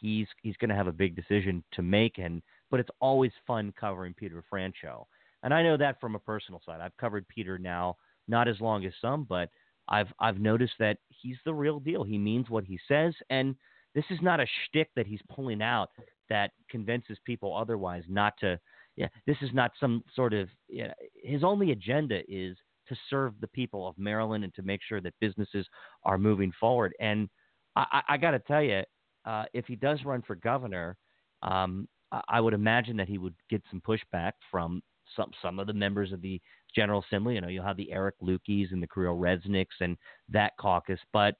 [0.00, 2.42] he's he's going to have a big decision to make, and
[2.74, 5.04] but it's always fun covering Peter Franchot.
[5.44, 6.80] And I know that from a personal side.
[6.80, 7.96] I've covered Peter now,
[8.26, 9.48] not as long as some, but
[9.88, 12.02] I've I've noticed that he's the real deal.
[12.02, 13.54] He means what he says, and
[13.94, 15.90] this is not a shtick that he's pulling out
[16.28, 18.58] that convinces people otherwise not to.
[18.96, 20.48] Yeah, this is not some sort of.
[20.68, 22.56] Yeah, his only agenda is
[22.88, 25.64] to serve the people of Maryland and to make sure that businesses
[26.02, 26.92] are moving forward.
[26.98, 27.28] And
[27.76, 28.82] I, I, I got to tell you,
[29.24, 30.96] uh, if he does run for governor,
[31.42, 31.86] um,
[32.28, 34.82] I would imagine that he would get some pushback from
[35.16, 36.40] some some of the members of the
[36.74, 37.34] General Assembly.
[37.34, 39.96] You know, you'll have the Eric Luedtkes and the Kirill Rezniks and
[40.28, 41.34] that caucus, but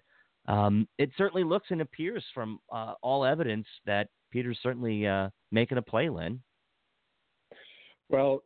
[0.46, 5.78] um, it certainly looks and appears from uh, all evidence that Peter's certainly uh, making
[5.78, 6.40] a play, Len.
[8.10, 8.42] Well,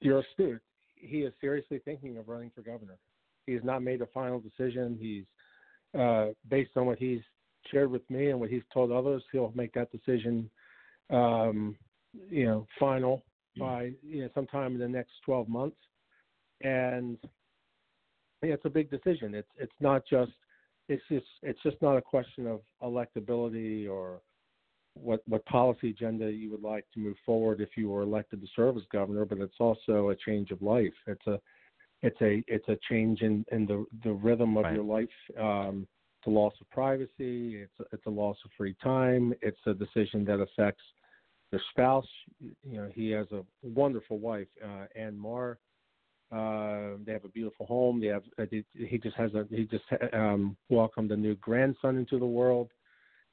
[0.00, 0.60] you're astute.
[0.96, 2.98] He is seriously thinking of running for governor.
[3.46, 4.98] He has not made a final decision.
[5.00, 5.24] He's
[5.98, 7.20] uh, based on what he's
[7.70, 9.22] shared with me and what he's told others.
[9.32, 10.50] He'll make that decision,
[11.10, 11.76] um,
[12.28, 13.22] you know, final
[13.58, 15.76] by you know sometime in the next 12 months.
[16.62, 17.18] And
[18.42, 19.34] yeah, it's a big decision.
[19.34, 20.32] It's it's not just
[20.88, 24.20] it's just it's just not a question of electability or
[24.94, 28.46] what what policy agenda you would like to move forward if you were elected to
[28.56, 30.92] serve as governor, but it's also a change of life.
[31.06, 31.40] It's a
[32.02, 34.74] it's a it's a change in, in the the rhythm of right.
[34.74, 35.08] your life.
[35.38, 35.86] Um,
[36.18, 37.62] it's a loss of privacy.
[37.62, 39.32] It's a, it's a loss of free time.
[39.40, 40.82] It's a decision that affects
[41.50, 42.06] their spouse.
[42.40, 45.58] You know, he has a wonderful wife, uh, Anne Maher.
[46.32, 48.00] Uh, they have a beautiful home.
[48.00, 48.22] They have.
[48.38, 49.46] Uh, he just has a.
[49.50, 52.70] He just um, welcomed a new grandson into the world.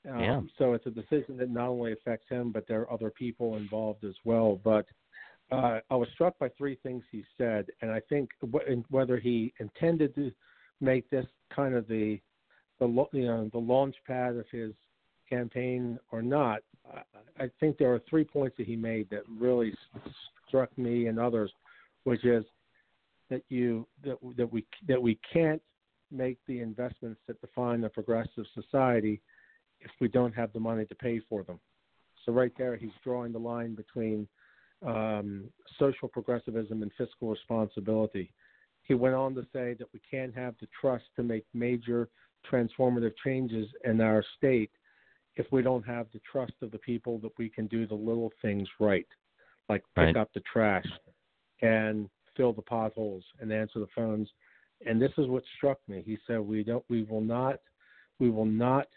[0.09, 0.41] Um, yeah.
[0.57, 4.03] So it's a decision that not only affects him, but there are other people involved
[4.03, 4.59] as well.
[4.63, 4.85] But
[5.51, 8.29] uh, I was struck by three things he said, and I think
[8.89, 10.31] whether he intended to
[10.81, 12.19] make this kind of the
[12.79, 14.73] the you know the launch pad of his
[15.29, 16.61] campaign or not,
[17.39, 19.73] I think there are three points that he made that really
[20.47, 21.51] struck me and others,
[22.03, 22.45] which is
[23.29, 25.61] that you that that we that we can't
[26.11, 29.21] make the investments that define a progressive society
[29.81, 31.59] if we don't have the money to pay for them.
[32.25, 34.27] So right there, he's drawing the line between
[34.85, 35.45] um,
[35.77, 38.31] social progressivism and fiscal responsibility.
[38.83, 42.07] He went on to say that we can't have the trust to make major
[42.49, 44.71] transformative changes in our state
[45.37, 48.31] if we don't have the trust of the people that we can do the little
[48.41, 49.07] things right,
[49.69, 50.17] like pick right.
[50.17, 50.85] up the trash
[51.61, 54.29] and fill the potholes and answer the phones.
[54.85, 56.03] And this is what struck me.
[56.05, 56.83] He said, "We don't.
[56.89, 57.59] We will not.
[58.19, 58.87] We will not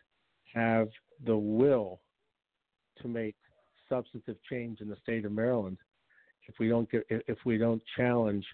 [0.53, 0.89] have
[1.25, 2.01] the will
[3.03, 3.37] to make
[3.89, 5.79] substantive change in the state of Maryland
[6.49, 8.47] if we don't get if we don't challenge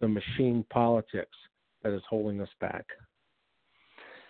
[0.00, 1.36] the machine politics
[1.82, 2.86] that is holding us back."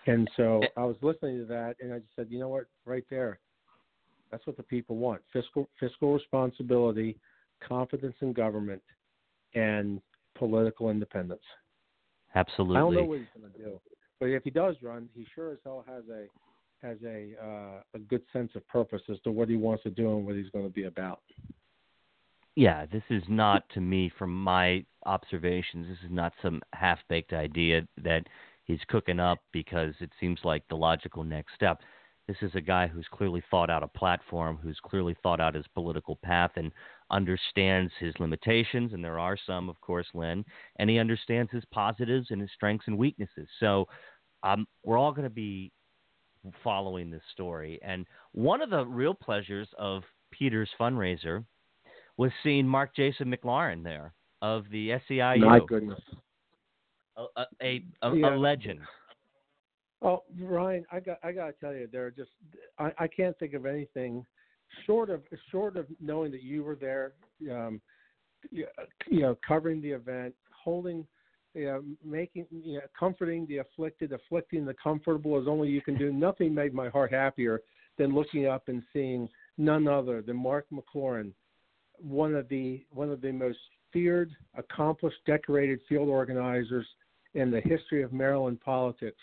[0.07, 2.65] And so eh I was listening to that, and I just said, you know what,
[2.85, 3.39] right there,
[4.31, 7.17] that's what the people want: fiscal fiscal responsibility,
[7.59, 8.81] confidence in government,
[9.53, 10.01] and
[10.35, 11.41] political independence.
[12.35, 12.77] Absolutely.
[12.77, 13.79] I don't know what he's going to do,
[14.19, 16.27] but if he does run, he sure as hell has a
[16.85, 20.17] has a uh, a good sense of purpose as to what he wants to do
[20.17, 21.21] and what he's going to be about.
[22.55, 27.33] Yeah, this is not to me, from my observations, this is not some half baked
[27.33, 28.23] idea that
[28.65, 31.79] he's cooking up because it seems like the logical next step.
[32.27, 35.67] This is a guy who's clearly thought out a platform, who's clearly thought out his
[35.75, 36.71] political path and
[37.11, 40.43] understands his limitations, and there are some, of course, Len,
[40.77, 43.47] and he understands his positives and his strengths and weaknesses.
[43.59, 43.87] So
[44.41, 45.71] um, we're all going to be
[46.63, 47.79] following this story.
[47.83, 50.01] And one of the real pleasures of
[50.31, 51.45] Peter's fundraiser
[52.17, 55.41] was seeing Mark Jason McLaurin there of the SEIU.
[55.41, 55.99] My goodness
[57.17, 58.35] a a, a, yeah.
[58.35, 58.79] a legend.
[60.01, 62.31] Oh, Ryan, I got I got to tell you, there are just
[62.77, 64.25] I, I can't think of anything
[64.85, 67.13] short of short of knowing that you were there,
[67.51, 67.81] um,
[68.51, 68.65] you
[69.09, 71.05] know, covering the event, holding,
[71.53, 75.97] you know, making, you know, comforting the afflicted, afflicting the comfortable as only you can
[75.97, 76.11] do.
[76.13, 77.61] Nothing made my heart happier
[77.97, 81.31] than looking up and seeing none other than Mark McLaurin,
[81.97, 83.59] one of the one of the most
[83.93, 86.85] feared, accomplished, decorated field organizers
[87.35, 89.21] in the history of Maryland politics,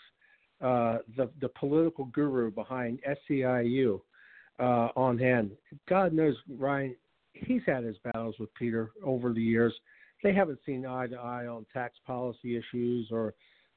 [0.61, 2.99] uh, the the political guru behind
[3.29, 3.99] SEIU
[4.59, 5.51] uh, on hand.
[5.89, 6.95] God knows, Ryan,
[7.33, 9.73] he's had his battles with Peter over the years.
[10.23, 13.33] They haven't seen eye to eye on tax policy issues or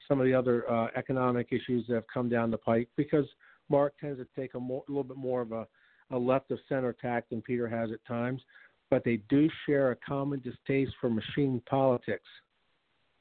[0.07, 3.27] some of the other uh, economic issues that have come down the pike because
[3.69, 5.67] Mark tends to take a, more, a little bit more of a,
[6.13, 8.43] a left of center tack than Peter has at times.
[8.91, 12.29] But they do share a common distaste for machine politics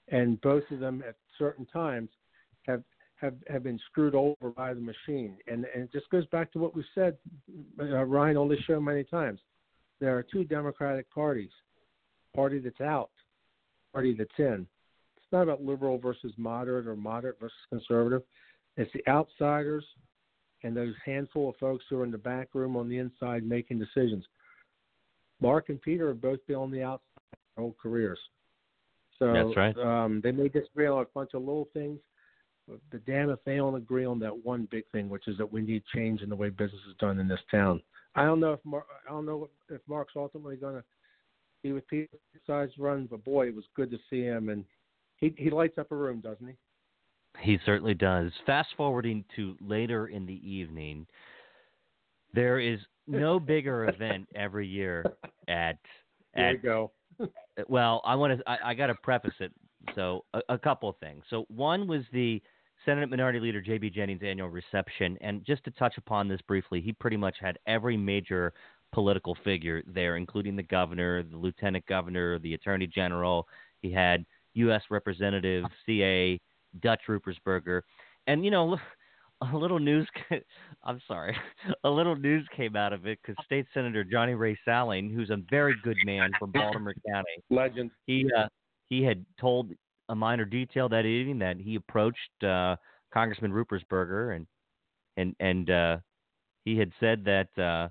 [0.10, 2.10] and both of them at certain times
[2.68, 2.84] have
[3.16, 5.38] have have been screwed over by the machine.
[5.48, 7.18] And and it just goes back to what we said,
[7.80, 9.40] uh, Ryan, on this show many times.
[10.00, 11.52] There are two Democratic parties:
[12.36, 13.12] party that's out,
[13.94, 14.68] party that's in.
[15.18, 18.22] It's not about liberal versus moderate or moderate versus conservative.
[18.78, 19.86] It's the outsiders
[20.64, 23.80] and those handful of folks who are in the back room on the inside making
[23.80, 24.26] decisions.
[25.40, 27.02] Mark and Peter have both been on the outside
[27.56, 28.20] their whole careers.
[29.20, 29.78] So That's right.
[29.78, 32.00] Um, they may disagree on a bunch of little things,
[32.68, 35.52] but the damn if they don't agree on that one big thing, which is that
[35.52, 37.82] we need change in the way business is done in this town.
[38.16, 40.84] I don't know if Mar- I don't know if Mark's ultimately going to
[41.64, 42.10] be with Peter
[42.46, 44.66] size run, but boy, it was good to see him, and
[45.18, 46.56] he he lights up a room, doesn't he?
[47.40, 48.32] He certainly does.
[48.46, 51.06] Fast forwarding to later in the evening,
[52.34, 55.06] there is no bigger event every year
[55.48, 55.78] at.
[56.34, 56.92] There at you go.
[57.20, 57.26] Uh,
[57.68, 58.50] well, I want to.
[58.50, 59.52] I, I got to preface it.
[59.94, 61.24] So a, a couple of things.
[61.30, 62.42] So one was the
[62.86, 63.92] Senate Minority Leader J.B.
[63.92, 67.98] Jennings' annual reception, and just to touch upon this briefly, he pretty much had every
[67.98, 68.54] major
[68.94, 73.48] political figure there, including the governor, the lieutenant governor, the attorney general.
[73.82, 74.82] He had U.S.
[74.90, 76.40] Representative C.A.
[76.82, 77.82] Dutch Ruppersberger,
[78.28, 78.78] and you know.
[79.54, 80.08] A little news.
[80.84, 81.36] I'm sorry.
[81.84, 85.38] A little news came out of it because State Senator Johnny Ray Salling, who's a
[85.50, 87.92] very good man from Baltimore County, Legend.
[88.06, 88.48] he uh,
[88.90, 89.72] he had told
[90.10, 92.76] a minor detail that evening that he approached uh,
[93.14, 94.48] Congressman Ruppersberger and
[95.18, 95.98] and and uh,
[96.64, 97.90] he had said that uh,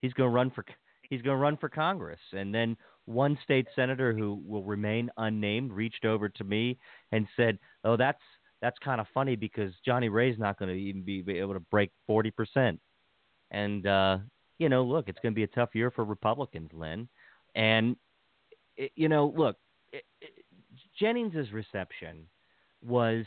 [0.00, 0.64] he's going to run for
[1.02, 2.20] he's going to run for Congress.
[2.32, 2.76] And then
[3.06, 6.78] one state senator who will remain unnamed reached over to me
[7.12, 8.20] and said, "Oh, that's
[8.60, 11.60] that's kind of funny because Johnny Ray's not going to even be, be able to
[11.60, 12.80] break forty percent."
[13.50, 14.18] And uh,
[14.58, 17.08] you know, look, it's going to be a tough year for Republicans, Len.
[17.54, 17.96] And
[18.76, 19.56] it, you know, look,
[19.92, 20.44] it, it,
[20.98, 22.26] Jennings's reception
[22.84, 23.24] was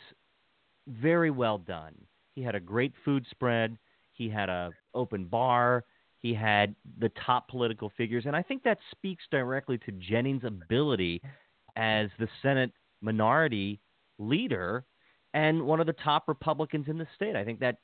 [0.88, 1.96] very well done.
[2.36, 3.78] He had a great food spread.
[4.14, 5.84] He had a open bar.
[6.20, 11.20] He had the top political figures, and I think that speaks directly to Jennings' ability
[11.76, 12.72] as the Senate
[13.02, 13.80] minority
[14.20, 14.86] leader
[15.34, 17.36] and one of the top Republicans in the state.
[17.36, 17.78] I think that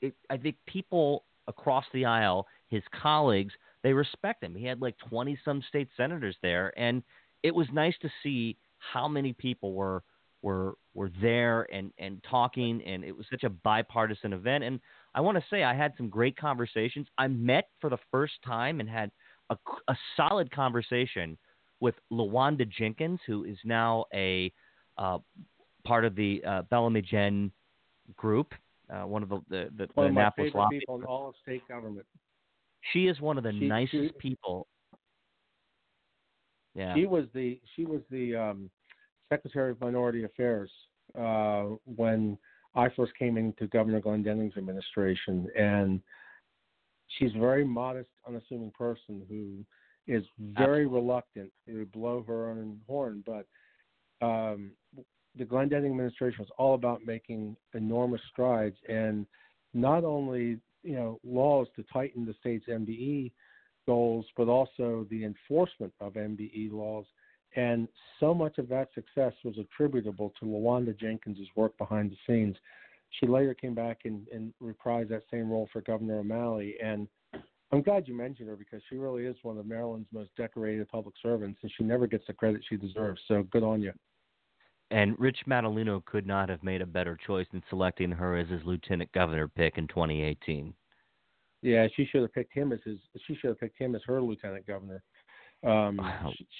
[0.00, 4.54] it, I think people across the aisle, his colleagues, they respect him.
[4.54, 7.02] He had like 20 some state senators there and
[7.42, 10.02] it was nice to see how many people were
[10.42, 14.80] were were there and and talking and it was such a bipartisan event and
[15.14, 17.06] I want to say I had some great conversations.
[17.18, 19.10] I met for the first time and had
[19.50, 19.56] a,
[19.88, 21.36] a solid conversation
[21.80, 24.52] with Luwanda Jenkins, who is now a
[24.96, 25.18] uh,
[25.84, 27.50] part of the uh, Bellamy Genn
[28.16, 28.52] group,
[28.92, 30.78] uh, one of the the, the, one the of my Annapolis favorite lobby.
[30.80, 32.06] people in all of state government.
[32.92, 34.66] She is one of the She- nicest she- people.
[36.74, 36.94] Yeah.
[36.94, 38.70] She was the she was the um,
[39.28, 40.70] Secretary of Minority Affairs
[41.18, 42.38] uh, when
[42.74, 46.00] I first came into Governor Glendening's administration, and
[47.08, 49.64] she's a very modest, unassuming person who
[50.12, 53.22] is very reluctant to blow her own horn.
[53.26, 53.46] But
[54.26, 54.70] um,
[55.36, 59.26] the Glendening administration was all about making enormous strides, and
[59.74, 63.32] not only you know laws to tighten the state's MBE
[63.86, 67.06] goals, but also the enforcement of MBE laws.
[67.54, 72.56] And so much of that success was attributable to Luwanda Jenkins' work behind the scenes.
[73.20, 76.76] She later came back and, and reprised that same role for Governor O'Malley.
[76.82, 77.08] And
[77.70, 81.14] I'm glad you mentioned her because she really is one of Maryland's most decorated public
[81.22, 83.20] servants, and she never gets the credit she deserves.
[83.28, 83.92] So good on you.
[84.92, 88.60] And Rich Madaleno could not have made a better choice in selecting her as his
[88.64, 90.74] lieutenant governor pick in 2018.
[91.62, 92.98] Yeah, she should have picked him as his.
[93.26, 95.02] She should have picked him as her lieutenant governor.
[95.64, 96.00] Um,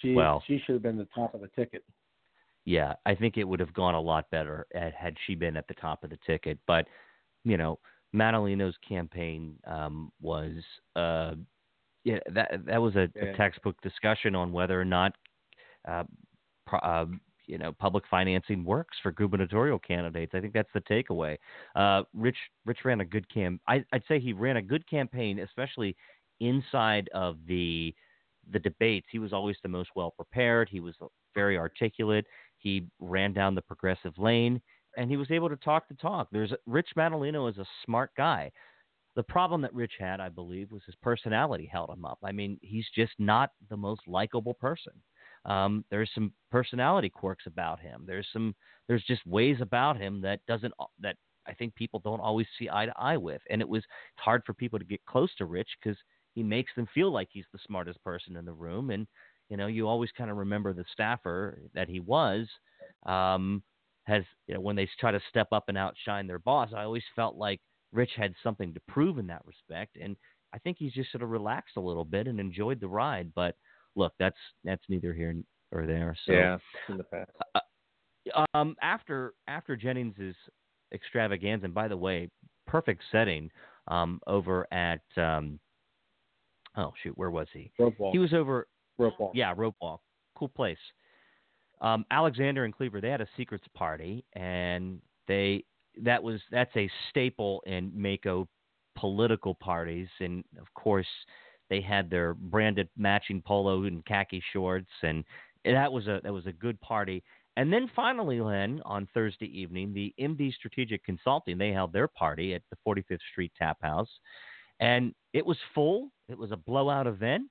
[0.00, 1.84] she Well- she should have been the top of the ticket.
[2.64, 5.66] Yeah, I think it would have gone a lot better had had she been at
[5.66, 6.58] the top of the ticket.
[6.66, 6.86] But
[7.44, 7.80] you know,
[8.14, 10.54] Madaleno's campaign um, was
[10.94, 11.34] uh,
[12.04, 13.24] yeah that that was a, Yeah.
[13.24, 15.16] a textbook discussion on whether or not
[15.86, 16.04] uh,
[16.66, 17.06] pro, uh,
[17.46, 20.32] you know public financing works for gubernatorial candidates.
[20.34, 21.36] I think that's the takeaway.
[21.74, 23.60] Uh, Rich Rich ran a good cam.
[23.68, 25.96] I, I'd say he ran a good campaign, especially
[26.40, 27.94] inside of the
[28.50, 29.06] the debates.
[29.10, 30.68] He was always the most well prepared.
[30.68, 30.94] He was
[31.34, 32.26] very articulate.
[32.58, 34.60] He ran down the progressive lane,
[34.96, 36.28] and he was able to talk the talk.
[36.32, 38.50] There's Rich Madaleno is a smart guy.
[39.14, 42.18] The problem that Rich had, I believe, was his personality held him up.
[42.22, 44.92] I mean, he's just not the most likable person.
[45.44, 48.04] Um, there's some personality quirks about him.
[48.06, 48.54] There's some
[48.88, 51.16] there's just ways about him that doesn't that
[51.46, 53.42] I think people don't always see eye to eye with.
[53.50, 53.84] And it was
[54.16, 55.98] hard for people to get close to Rich because
[56.34, 58.90] he makes them feel like he's the smartest person in the room.
[58.90, 59.06] And
[59.48, 62.48] you know, you always kind of remember the staffer that he was.
[63.04, 63.62] Um,
[64.04, 67.04] has you know, when they try to step up and outshine their boss, I always
[67.14, 67.60] felt like
[67.92, 70.16] Rich had something to prove in that respect, and
[70.54, 73.32] I think he's just sort of relaxed a little bit and enjoyed the ride.
[73.34, 73.56] But
[73.96, 75.34] look, that's that's neither here
[75.72, 76.16] or there.
[76.26, 76.32] So
[76.88, 77.30] in the past.
[78.54, 80.36] um, after after Jennings's
[80.92, 82.28] extravaganza, and by the way,
[82.66, 83.50] perfect setting
[83.88, 85.58] um, over at um,
[86.76, 87.70] oh shoot, where was he?
[87.78, 88.12] Rope walk.
[88.12, 88.66] He was over
[88.98, 89.32] rope walk.
[89.34, 90.00] yeah, rope walk.
[90.36, 90.78] Cool place.
[91.80, 95.64] Um, Alexander and Cleaver, they had a secrets party, and they
[96.02, 98.46] that was that's a staple in MACo
[98.96, 101.06] political parties, and of course,
[101.72, 105.24] they had their branded matching polo and khaki shorts, and
[105.64, 107.24] that was a that was a good party.
[107.56, 112.54] And then finally, Len, on Thursday evening, the MD Strategic Consulting they held their party
[112.54, 114.10] at the 45th Street Tap House,
[114.80, 116.10] and it was full.
[116.28, 117.44] It was a blowout event.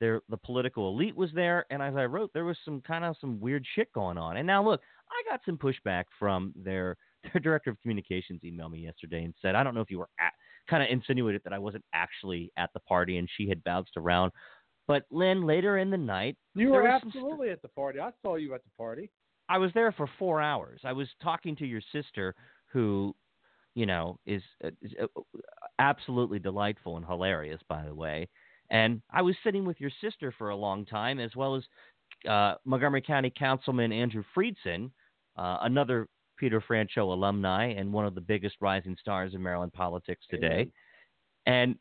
[0.00, 3.14] There, the political elite was there, and as I wrote, there was some kind of
[3.20, 4.38] some weird shit going on.
[4.38, 6.96] And now, look, I got some pushback from their
[7.32, 8.40] their director of communications.
[8.44, 10.32] Emailed me yesterday and said, I don't know if you were at
[10.68, 14.32] kind of insinuated that I wasn't actually at the party and she had bounced around.
[14.86, 18.00] But Len, later in the night, you were absolutely st- at the party.
[18.00, 19.10] I saw you at the party.
[19.48, 20.80] I was there for four hours.
[20.84, 22.34] I was talking to your sister,
[22.72, 23.14] who,
[23.74, 25.20] you know, is, uh, is uh,
[25.78, 28.28] absolutely delightful and hilarious, by the way.
[28.70, 31.62] And I was sitting with your sister for a long time, as well as
[32.28, 34.90] uh, Montgomery County Councilman Andrew Friedson,
[35.36, 36.08] uh, another
[36.38, 40.68] Peter Franchot alumni and one of the biggest rising stars in Maryland politics today.
[41.46, 41.76] And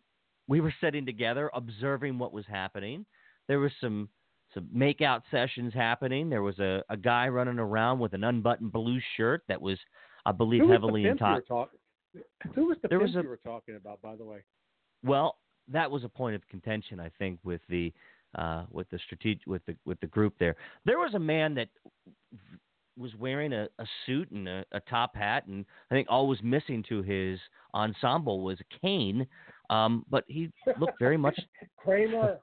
[0.47, 3.05] we were sitting together, observing what was happening.
[3.47, 4.10] There was some
[4.53, 6.30] some makeout sessions happening.
[6.30, 9.78] There was a, a guy running around with an unbuttoned blue shirt that was,
[10.26, 11.47] I believe, Who heavily intoxicated.
[11.49, 11.72] Talk-
[12.55, 14.43] Who was the there was a, you were talking about, by the way?
[15.03, 15.38] Well,
[15.68, 17.93] that was a point of contention, I think, with the
[18.36, 20.55] uh, with the strategic with the with the group there.
[20.86, 21.68] There was a man that
[22.98, 26.39] was wearing a, a suit and a, a, top hat, and I think all was
[26.43, 27.39] missing to his
[27.74, 29.28] ensemble was a cane.
[29.70, 31.39] Um, but he looked very much
[31.78, 32.39] Kramer.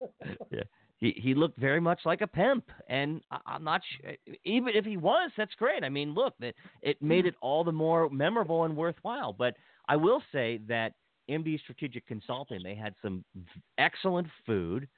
[0.50, 0.62] yeah,
[0.98, 4.12] he he looked very much like a pimp, and I, I'm not sure.
[4.44, 5.82] Even if he was, that's great.
[5.84, 9.32] I mean, look, that it made it all the more memorable and worthwhile.
[9.32, 9.56] But
[9.88, 10.92] I will say that
[11.28, 13.24] MD Strategic Consulting they had some
[13.78, 14.88] excellent food.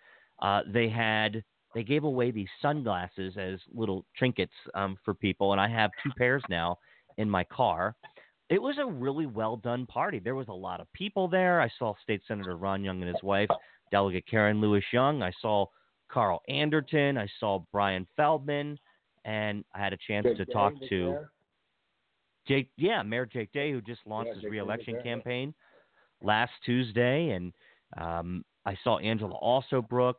[0.41, 1.45] Uh, they had
[1.75, 6.11] they gave away these sunglasses as little trinkets um, for people, and I have two
[6.19, 6.79] pairs now
[7.17, 7.95] in my car.
[8.51, 10.19] It was a really well done party.
[10.19, 11.61] There was a lot of people there.
[11.61, 13.49] I saw State Senator Ron Young and his wife,
[13.91, 15.23] Delegate Karen Lewis Young.
[15.23, 15.67] I saw
[16.11, 17.17] Carl Anderton.
[17.17, 18.79] I saw Brian Feldman,
[19.25, 21.31] and I had a chance Jake to Day talk to there.
[22.47, 22.71] Jake.
[22.77, 25.55] Yeah, Mayor Jake Day, who just launched yeah, his Jake reelection there, campaign
[26.23, 27.53] last Tuesday, and
[27.97, 30.17] um, I saw Angela Alsobrooks.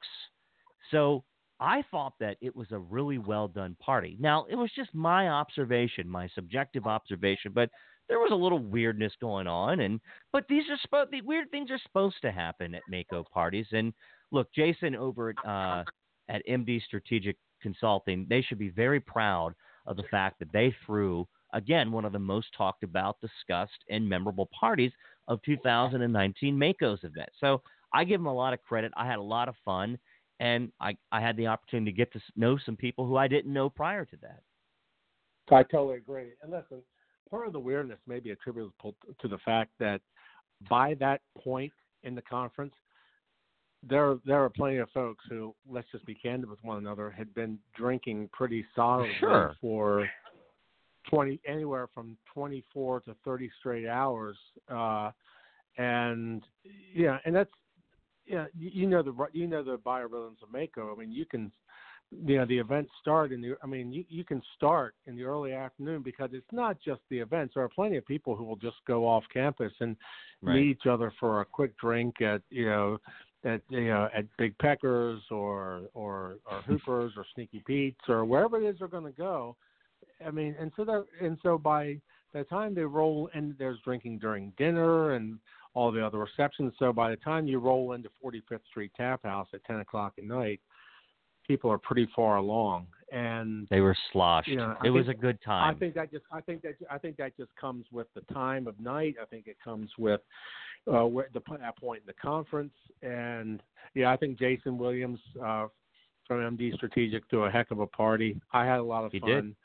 [0.92, 1.24] So
[1.60, 4.18] I thought that it was a really well done party.
[4.20, 7.70] Now, it was just my observation, my subjective observation, but
[8.10, 10.02] there was a little weirdness going on and
[10.34, 13.94] but these are supposed the weird things are supposed to happen at MACo parties and
[14.34, 15.84] look, Jason over at uh,
[16.30, 19.54] at MD Strategic Consulting, they should be very proud
[19.86, 24.08] of the fact that they threw again one of the most talked about, discussed, and
[24.08, 24.92] memorable parties
[25.30, 27.30] of 2019 MACo's event.
[27.40, 27.62] So
[27.94, 28.92] I give them a lot of credit.
[28.98, 29.98] I had a lot of fun
[30.40, 33.54] and I, I had the opportunity to get to know some people who I didn't
[33.54, 34.42] know prior to that.
[35.52, 36.30] I totally agree.
[36.42, 36.82] And listen,
[37.30, 40.02] part of the weirdness may be attributable to the fact that
[40.70, 41.74] by that point
[42.04, 42.74] in the conference,
[43.88, 47.34] there there are plenty of folks who, let's just be candid with one another, had
[47.34, 49.56] been drinking pretty solidly sure.
[49.60, 50.08] for
[51.10, 54.38] twenty anywhere from twenty four to thirty straight hours.
[54.70, 55.12] Uh,
[55.78, 56.44] and
[56.96, 57.52] yeah, and that's
[58.26, 60.94] yeah, you know the you know the biorhythms of MACo.
[60.94, 61.52] I mean, you can,
[62.12, 63.56] you know, the events start in the.
[63.62, 67.20] I mean, you you can start in the early afternoon because it's not just the
[67.20, 67.54] events.
[67.56, 69.98] There are plenty of people who will just go off campus and
[70.42, 70.56] right.
[70.56, 72.98] meet each other for a quick drink at you know
[73.44, 78.62] at you know at Big Peckers or or or Hoopers or Sneaky Pete's or wherever
[78.62, 79.56] it is they're going to go.
[80.26, 82.00] I mean, and so that and so by
[82.34, 85.40] the time they roll in, there's drinking during dinner and
[85.74, 86.74] all the other receptions.
[86.80, 90.24] So by the time you roll into 45th Street Tap House at 10 o'clock at
[90.24, 90.60] night,
[91.48, 94.48] people are pretty far along, and they were sloshed.
[94.48, 95.76] You know, it think, was a good time.
[95.76, 98.68] I think that just I think that I think that just comes with the time
[98.68, 99.16] of night.
[99.22, 100.22] I think it comes with
[100.88, 103.62] uh, where the that point in the conference, and
[103.94, 105.68] yeah, I think Jason Williams uh,
[106.28, 108.40] from MD Strategic threw a heck of a party.
[108.52, 109.30] I had a lot of he fun.
[109.30, 109.56] Did.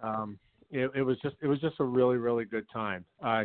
[0.00, 0.38] Um,
[0.70, 3.04] it, it was just it was just a really really good time.
[3.24, 3.44] Uh,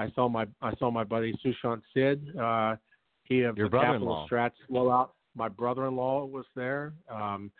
[0.00, 2.36] I saw my I saw my buddy Sushant Sid.
[2.38, 2.76] Uh,
[3.24, 4.26] he of Your the brother-in-law.
[4.26, 5.14] Capital Strats blowout.
[5.36, 6.94] My brother-in-law was there.
[7.08, 7.50] Um,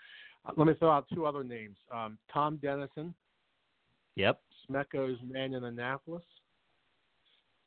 [0.56, 3.14] let me throw out two other names: um, Tom Dennison.
[4.16, 4.40] Yep.
[4.68, 6.24] Smeco's man in Annapolis,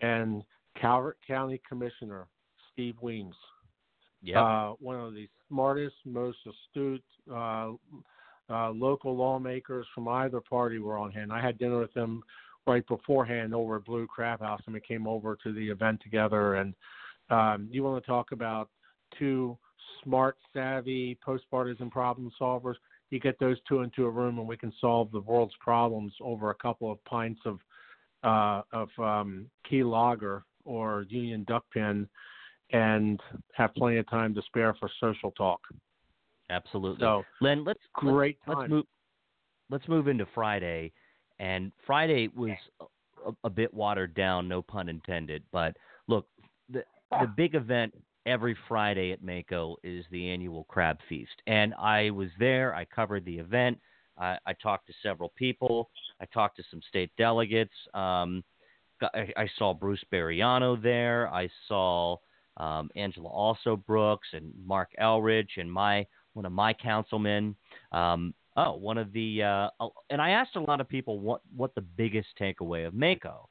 [0.02, 0.44] and
[0.80, 2.28] Calvert County Commissioner
[2.72, 3.36] Steve Weems.
[4.24, 4.38] Yep.
[4.38, 7.72] Uh, one of the smartest, most astute uh,
[8.50, 11.32] uh, local lawmakers from either party were on hand.
[11.32, 12.24] I had dinner with them
[12.66, 16.56] right beforehand over at Blue Crab House, and we came over to the event together.
[16.56, 16.74] And
[17.30, 18.70] um, you want to talk about
[19.18, 19.58] two
[20.04, 22.76] smart, savvy, postpartisan problem solvers?
[23.10, 26.50] You get those two into a room, and we can solve the world's problems over
[26.50, 27.60] a couple of pints of
[28.24, 32.08] uh, of um, key lager or Union Duckpin
[32.72, 33.20] and
[33.54, 35.60] have plenty of time to spare for social talk.
[36.50, 37.00] Absolutely.
[37.02, 38.62] So, Len, let's great let's, time.
[38.62, 38.86] let's move
[39.70, 40.92] let's move into Friday.
[41.44, 42.52] And Friday was
[43.28, 45.44] a, a bit watered down, no pun intended.
[45.52, 45.76] But
[46.08, 46.26] look,
[46.70, 47.94] the the big event
[48.26, 52.74] every Friday at MACo is the annual crab feast, and I was there.
[52.74, 53.78] I covered the event.
[54.18, 55.90] I, I talked to several people.
[56.22, 57.74] I talked to some state delegates.
[57.94, 58.42] Um,
[59.02, 61.28] I, I saw Bruce Bereano there.
[61.28, 62.16] I saw
[62.56, 67.58] um, Angela Alsobrooks and Marc Elrich and my one of my councilmen.
[67.92, 69.70] Um, oh, one of the uh,
[70.10, 73.46] and I asked a lot of people what what the biggest takeaway of MACo,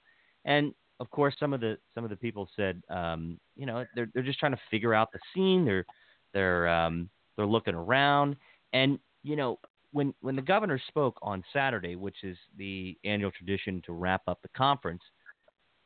[0.44, 4.08] and of course some of the some of the people said, um, you know, they're
[4.14, 5.64] they're just trying to figure out the scene.
[5.64, 5.86] They're
[6.32, 8.36] they're um, they're looking around,
[8.72, 9.58] and you know.
[9.94, 14.40] When, when the governor spoke on Saturday, which is the annual tradition to wrap up
[14.40, 15.02] the conference,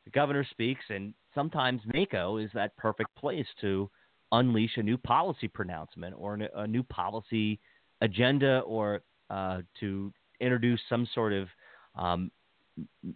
[0.05, 3.89] the governor speaks, and sometimes MACo is that perfect place to
[4.31, 7.59] unleash a new policy pronouncement or a new policy
[8.01, 11.47] agenda or uh, to introduce some sort of
[11.95, 12.31] um,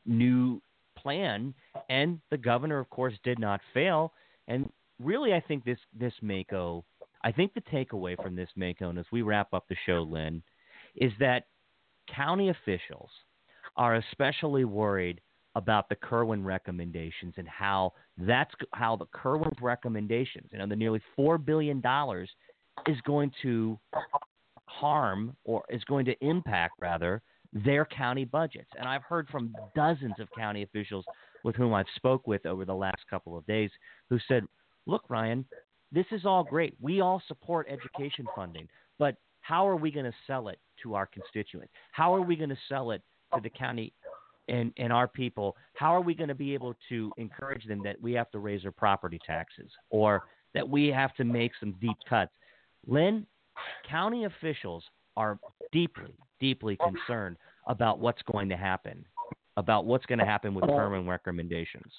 [0.05, 0.62] new
[0.97, 1.53] plan.
[1.89, 4.14] And the governor, of course, did not fail.
[4.47, 6.84] And really, I think this this MACo,
[7.24, 10.41] I think the takeaway from this MACo, and as we wrap up the show, Len,
[10.95, 11.45] is that
[12.14, 13.09] county officials
[13.78, 15.22] are especially worried
[15.55, 21.01] about the Kirwan recommendations and how that's how the Kirwan's recommendations, you know, the nearly
[21.16, 22.30] four billion dollars
[22.88, 23.78] is going to
[24.80, 27.22] harm or is going to impact rather
[27.53, 28.69] their county budgets.
[28.78, 31.05] And I've heard from dozens of county officials
[31.43, 33.69] with whom I've spoke with over the last couple of days
[34.09, 34.45] who said,
[34.86, 35.45] "Look, Ryan,
[35.91, 36.76] this is all great.
[36.80, 38.67] We all support education funding,
[38.97, 41.74] but how are we going to sell it to our constituents?
[41.91, 43.01] How are we going to sell it
[43.34, 43.93] to the county
[44.47, 48.01] and, and our people, how are we going to be able to encourage them that
[48.01, 51.97] we have to raise our property taxes or that we have to make some deep
[52.07, 52.32] cuts?
[52.86, 53.26] Len,
[53.89, 54.84] county officials
[55.18, 55.39] are
[55.72, 57.38] deeply, deeply concerned
[57.68, 59.06] about what's going to happen,
[59.58, 61.91] about what's going to happen with Kirwan recommendations.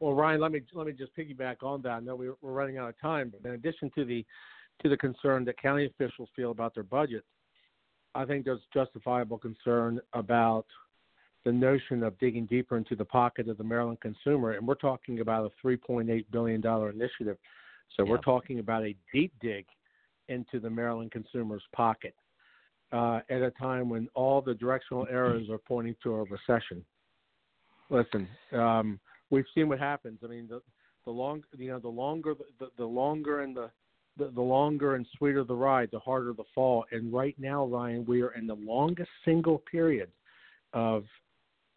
[0.00, 1.90] Well, Ryan, let me let me just piggyback on that.
[1.90, 4.24] I know we're, we're running out of time, but in addition to the
[4.82, 7.24] to the concern that county officials feel about their budget,
[8.14, 10.66] I think there's justifiable concern about
[11.44, 15.20] the notion of digging deeper into the pocket of the Maryland consumer, and we're talking
[15.20, 17.38] about a $3.8 billion initiative.
[17.96, 18.10] So yeah.
[18.10, 19.64] we're talking about a deep dig
[20.28, 22.14] into the Maryland consumer's pocket
[22.92, 26.84] uh, at a time when all the directional arrows are pointing to a recession.
[27.90, 29.00] Listen, um,
[29.30, 30.18] we've seen what happens.
[30.24, 30.60] I mean, the
[31.04, 33.70] the long, you know, the longer the, the longer and the,
[34.18, 36.84] the the longer and sweeter the ride, the harder the fall.
[36.92, 40.10] And right now, Ryan, we are in the longest single period
[40.72, 41.04] of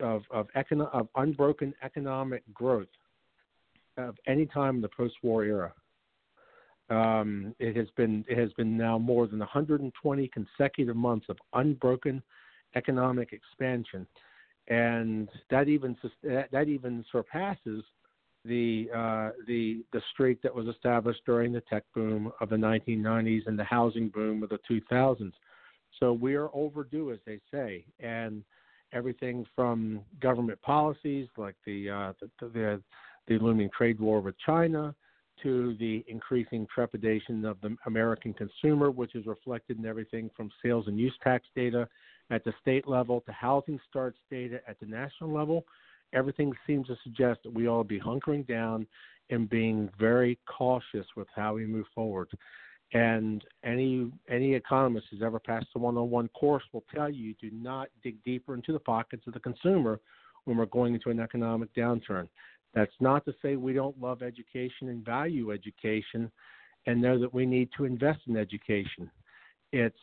[0.02, 2.88] of of, econo- of unbroken economic growth
[3.98, 5.74] of any time in the post-war era.
[6.92, 12.22] Um, it has been it has been now more than 120 consecutive months of unbroken
[12.76, 14.06] economic expansion,
[14.68, 17.84] and that even that even surpasses
[18.44, 23.48] the uh, the the streak that was established during the tech boom of the 1990s
[23.48, 25.32] and the housing boom of the 2000s.
[26.00, 28.44] So we are overdue, as they say, and
[28.94, 32.82] everything from government policies like the, uh, the, the,
[33.28, 34.94] the looming trade war with China
[35.44, 40.88] to the increasing trepidation of the American consumer, which is reflected in everything from sales
[40.88, 41.88] and use tax data
[42.30, 45.66] at the state level to housing starts data at the national level.
[46.14, 48.88] Everything seems to suggest that we all be hunkering down
[49.30, 52.30] and being very cautious with how we move forward.
[52.94, 57.88] And any any economist who's ever passed a one-on-one course will tell you do not
[58.04, 60.00] dig deeper into the pockets of the consumer
[60.44, 62.28] when we're going into an economic downturn.
[62.74, 66.32] That's not to say we don't love education and value education
[66.88, 69.10] and know that we need to invest in education.
[69.72, 69.98] It's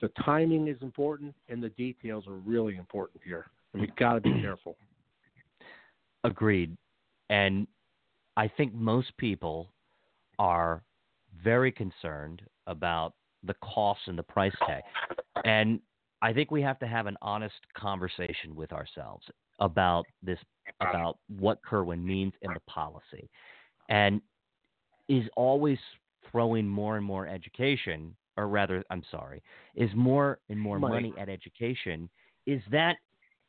[0.00, 3.46] the timing is important and the details are really important here.
[3.72, 4.76] And we've got to be careful.
[6.24, 6.76] Agreed.
[7.28, 7.66] And
[8.36, 9.72] I think most people
[10.38, 10.82] are
[11.42, 13.14] very concerned about
[13.44, 14.82] the costs and the price tag.
[15.44, 15.80] And
[16.22, 19.24] I think we have to have an honest conversation with ourselves
[19.60, 20.38] about this,
[20.80, 23.28] about what Kirwan means in the policy.
[23.88, 24.20] And
[25.08, 25.78] is always
[26.30, 29.42] throwing more and more education, or rather, I'm sorry,
[29.74, 32.08] is more and more money, money at education.
[32.46, 32.96] Is that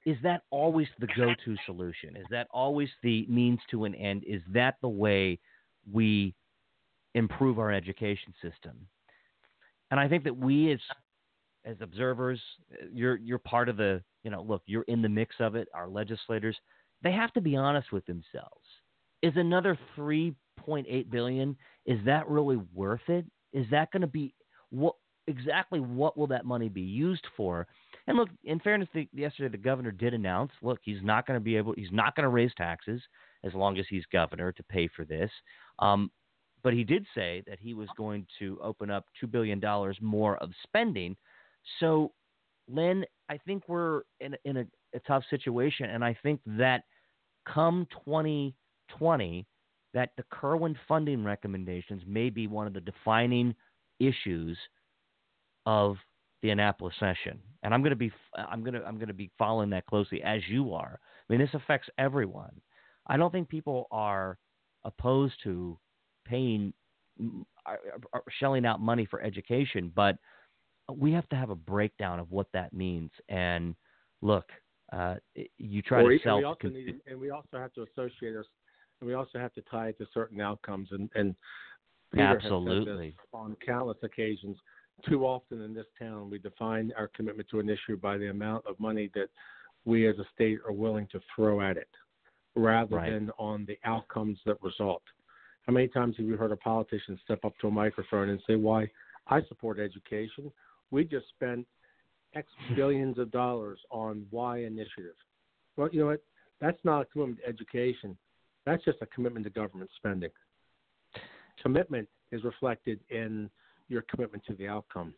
[0.04, 2.16] is that always the go-to solution?
[2.16, 4.24] Is that always the means to an end?
[4.26, 5.38] Is that the way
[5.92, 6.34] we
[7.16, 8.88] improve our education system.
[9.90, 10.80] And I think that we as
[11.66, 12.42] as observers,
[12.92, 15.68] you're you're part of the you know look you're in the mix of it.
[15.74, 16.58] Our legislators
[17.04, 18.66] they have to be honest with themselves.
[19.22, 21.56] is another 3.8 billion
[21.86, 23.26] is that really worth it?
[23.54, 24.34] Is that going to be
[24.70, 24.96] what
[25.28, 27.68] exactly what will that money be used for?
[28.08, 31.44] And look, in fairness, the, yesterday the governor did announce, look, he's not going to
[31.44, 33.02] be able, he's not going to raise taxes
[33.44, 35.32] as long as he's governor to pay for this.
[35.80, 36.12] Um,
[36.64, 40.38] but he did say that he was going to open up two billion dollars more
[40.38, 41.16] of spending.
[41.80, 42.12] So,
[42.68, 46.84] Len, I think we're in in a, a tough situation, and I think that
[47.48, 49.46] come 2020,
[49.94, 53.56] that the Kirwan funding recommendations may be one of the defining
[54.00, 54.58] issues
[55.66, 55.98] of
[56.42, 57.40] the Annapolis session.
[57.64, 60.22] And I'm going to be I'm going to I'm going to be following that closely
[60.24, 61.00] as you are.
[61.02, 62.52] I mean, this affects everyone.
[63.08, 64.38] I don't think people are
[64.84, 65.78] opposed to
[66.26, 66.74] paying
[67.66, 67.80] are,
[68.14, 70.16] are shelling out money for education, but
[70.90, 73.12] we have to have a breakdown of what that means.
[73.30, 73.76] And
[74.22, 74.46] look,
[74.92, 75.16] uh,
[75.58, 78.46] you try well, to sell, we also need, and we also have to associate us,
[79.00, 80.90] and we also have to tie it to certain outcomes.
[80.92, 81.36] And, and
[82.12, 84.58] Peter absolutely on countless occasions.
[85.08, 88.66] Too often in this town, we define our commitment to an issue by the amount
[88.68, 89.30] of money that
[89.86, 91.90] we as a state are willing to throw at it,
[92.56, 93.12] rather right.
[93.12, 95.02] than on the outcomes that result.
[95.66, 98.56] How many times have you heard a politician step up to a microphone and say,
[98.56, 98.88] "Why
[99.28, 100.52] I support education?
[100.92, 101.66] We just spent
[102.36, 105.16] X billions of dollars on Y initiative."
[105.78, 106.24] Well, you know what?
[106.60, 108.18] That's not a commitment to education.
[108.66, 110.30] That's just a commitment to government spending.
[111.62, 113.50] Commitment is reflected in
[113.90, 115.14] your commitment to the outcome.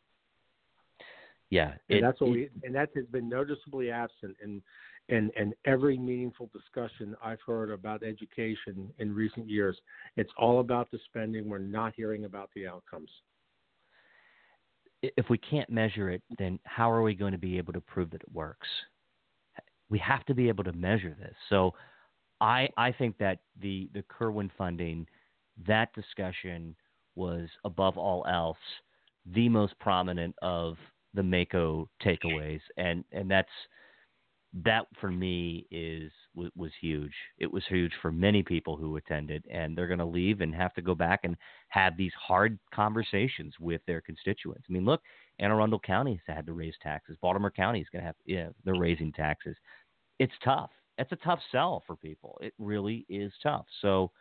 [1.50, 4.62] Yeah, it, and that's what we and that has been noticeably absent in
[5.10, 9.78] in, in every meaningful discussion I've heard about education in recent years.
[10.16, 11.50] It's all about the spending.
[11.50, 13.10] We're not hearing about the outcomes.
[15.04, 18.10] If we can't measure it, then how are we going to be able to prove
[18.12, 18.68] that it works?
[19.90, 21.36] We have to be able to measure this.
[21.50, 21.74] So
[22.42, 25.06] I, I think that the, the Kirwan funding,
[25.68, 26.76] that discussion
[27.16, 28.58] was above all else
[29.26, 30.78] the most prominent of
[31.14, 32.62] the MACo takeaways.
[32.78, 33.50] And, and that's–
[34.64, 37.14] that for me is was, was huge.
[37.38, 40.74] It was huge for many people who attended, and they're going to leave and have
[40.76, 41.36] to go back and
[41.70, 44.66] have these hard conversations with their constituents.
[44.70, 45.02] I mean, look,
[45.40, 47.18] Anne Arundel County has had to raise taxes.
[47.22, 49.56] Baltimore County is going to have, yeah, they're raising taxes.
[50.20, 50.72] It's tough.
[50.98, 52.38] It's a tough sell for people.
[52.42, 53.66] It really is tough.
[53.82, 54.12] So,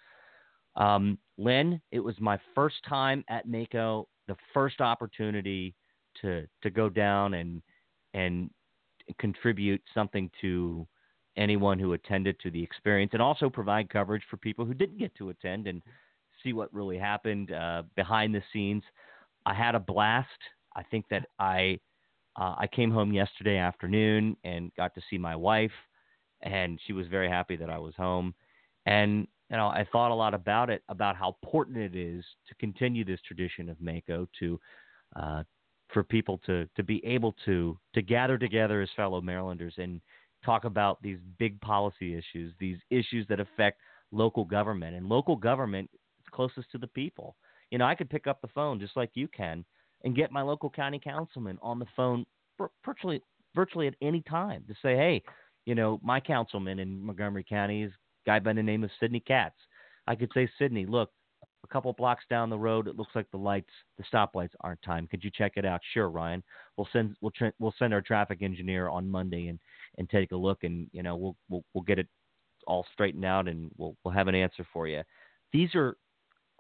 [0.77, 5.75] um, Len, it was my first time at MACo, the first opportunity
[6.21, 7.63] to to go down and
[8.15, 8.51] and
[9.19, 10.87] contribute something to
[11.37, 15.15] anyone who attended to the experience and also provide coverage for people who didn't get
[15.17, 15.83] to attend and
[16.43, 18.83] see what really happened uh, behind the scenes.
[19.47, 20.29] I had a blast.
[20.75, 21.79] I think that I
[22.37, 25.73] uh, I came home yesterday afternoon and got to see my wife,
[26.43, 28.35] and she was very happy that I was home.
[28.87, 32.55] And you know, I thought a lot about it, about how important it is to
[32.55, 34.61] continue this tradition of MACo to
[35.15, 35.43] uh,
[35.93, 40.01] for people to to be able to to gather together as fellow Marylanders and
[40.45, 44.97] talk about these big policy issues, these issues that affect local government.
[44.97, 47.37] And local government is closest to the people.
[47.71, 49.65] You know, I could pick up the phone just like you can
[50.05, 52.27] and get my local county councilman on the phone
[52.85, 53.23] virtually
[53.55, 55.23] virtually at any time to say, hey,
[55.67, 59.21] you know, my councilman in Montgomery County is a guy by the name of Sidney
[59.21, 59.57] Katz.
[60.07, 61.11] I could say, Sidney, look,
[61.65, 65.11] a couple blocks down the road, it looks like the lights, the stoplights aren't timed.
[65.11, 65.81] Could you check it out?
[65.93, 66.43] Sure, Ryan.
[66.77, 69.59] We'll send we'll tra- we'll send our traffic engineer on Monday and
[69.99, 72.09] and take a look, and you know we'll we'll we'll get it
[72.67, 75.03] all straightened out, and we'll we'll have an answer for you.
[75.53, 75.97] These are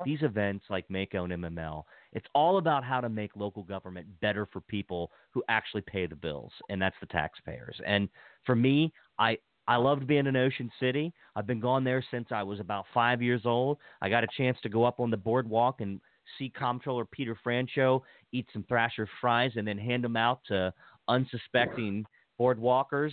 [0.04, 1.84] these events like MACo and MML.
[2.12, 6.16] It's all about how to make local government better for people who actually pay the
[6.16, 7.80] bills, and that's the taxpayers.
[7.86, 8.08] And
[8.44, 11.12] for me, I I loved being in Ocean City.
[11.36, 13.78] I've been gone there since I was about five years old.
[14.00, 16.00] I got a chance to go up on the boardwalk and
[16.38, 18.02] see Comptroller Peter Franchot
[18.32, 20.72] eat some Thrasher fries and then hand them out to
[21.08, 22.04] unsuspecting
[22.40, 23.12] boardwalkers.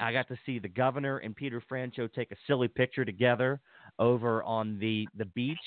[0.00, 3.60] I got to see the governor and Peter Franchot take a silly picture together
[3.98, 5.58] over on the the beach.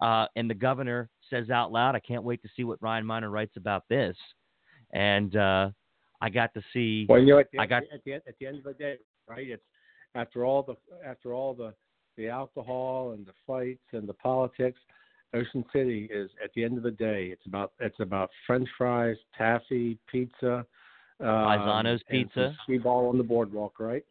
[0.00, 3.30] Uh, and the governor says out loud, "I can't wait to see what Ryan Miner
[3.30, 4.16] writes about this."
[4.92, 5.70] And uh,
[6.20, 7.06] I got to see.
[7.08, 8.96] Well, you know, at the, I got at the, at the end of the day,
[9.32, 9.48] right?
[9.48, 9.62] It's
[10.14, 10.76] after all the
[11.06, 11.74] after all the
[12.16, 14.78] the alcohol and the fights and the politics.
[15.34, 19.16] Ocean City is at the end of the day, it's about it's about French fries,
[19.36, 20.66] taffy, pizza,
[21.20, 24.04] um, pizza, ski ball on the boardwalk, right?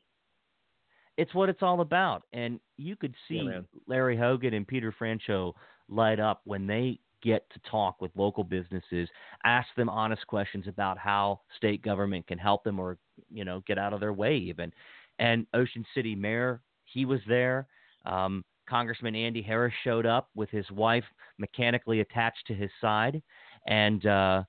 [1.18, 5.54] It's what it's all about, and you could see yeah, Larry Hogan and Peter Franchot
[5.90, 9.08] light up when they get to talk with local businesses,
[9.44, 12.98] ask them honest questions about how state government can help them or
[13.30, 14.74] you know get out of their way even
[15.22, 17.68] and Ocean City Mayor, he was there.
[18.06, 21.04] Um, Congressman Andy Harris showed up with his wife
[21.38, 23.22] mechanically attached to his side,
[23.68, 24.44] and uh,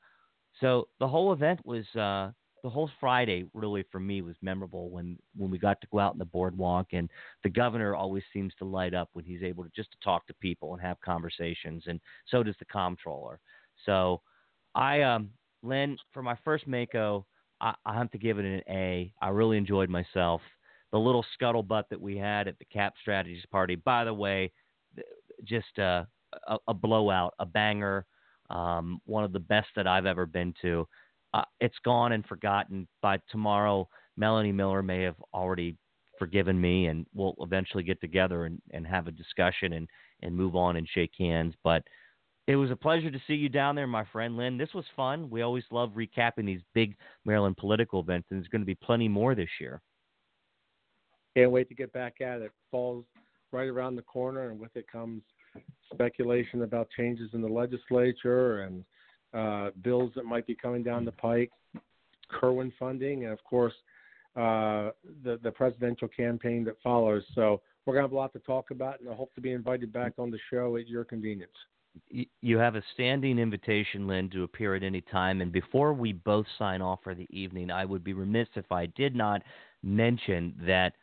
[0.61, 2.31] so the whole event was uh,
[2.63, 6.13] the whole Friday really for me was memorable when when we got to go out
[6.13, 7.11] on the boardwalk and
[7.43, 10.35] the governor always seems to light up when he's able to just to talk to
[10.35, 13.41] people and have conversations and so does the comptroller.
[13.85, 14.21] So
[14.75, 15.31] I um
[15.65, 17.25] Len for my first MACo
[17.63, 19.13] I, I have to give it an A.
[19.23, 20.41] I really enjoyed myself.
[20.93, 24.53] The little scuttlebutt that we had at the Cap Strategies party, by the way,
[25.45, 26.05] just uh,
[26.47, 28.05] a, a blowout, a banger,
[28.51, 30.87] um, one of the best that I've ever been to
[31.35, 32.87] uh, it's gone and forgotten.
[33.01, 35.77] By tomorrow, Melanie Miller may have already
[36.19, 39.89] forgiven me, and we'll eventually get together and, and have a discussion and,
[40.23, 41.55] and move on and shake hands.
[41.65, 41.83] But
[42.47, 44.59] it was a pleasure to see you down there, my friend Len.
[44.59, 45.31] This was fun.
[45.31, 49.09] We always love recapping these big Maryland political events, and there's going to be plenty
[49.09, 49.81] more this year.
[51.37, 52.53] Can't wait to get back at it.
[52.71, 53.05] Fall's
[53.53, 55.23] right around the corner, and with it comes
[55.93, 58.85] speculation about changes in the legislature and
[59.35, 61.51] uh, bills that might be coming down the pike,
[62.31, 63.75] Kirwan funding, and of course
[64.37, 64.91] uh,
[65.25, 67.23] the the presidential campaign that follows.
[67.35, 69.93] So we're gonna have a lot to talk about, and I hope to be invited
[69.93, 71.53] back on the show at your convenience.
[72.41, 75.43] You have a standing invitation, Len, to appear at any time.
[75.43, 78.87] And before we both sign off for the evening, I would be remiss if I
[78.87, 79.43] did not
[79.83, 80.95] mention that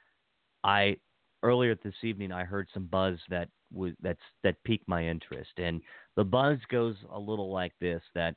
[0.63, 0.97] I
[1.43, 5.81] earlier this evening I heard some buzz that was that's that piqued my interest, and
[6.15, 8.35] the buzz goes a little like this: that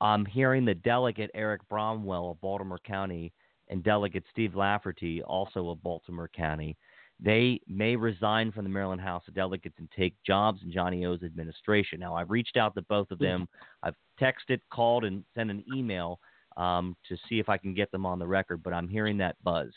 [0.00, 3.32] I'm hearing the delegate Eric Bromwell of Baltimore County
[3.68, 6.76] and Delegate Steve Lafferty, also of Baltimore County,
[7.22, 11.22] they may resign from the Maryland House of Delegates and take jobs in Johnny O's
[11.22, 12.00] administration.
[12.00, 13.46] Now, I've reached out to both of them.
[13.82, 16.18] I've texted, called, and sent an email
[16.56, 19.36] um, to see if I can get them on the record, but I'm hearing that
[19.44, 19.70] buzz.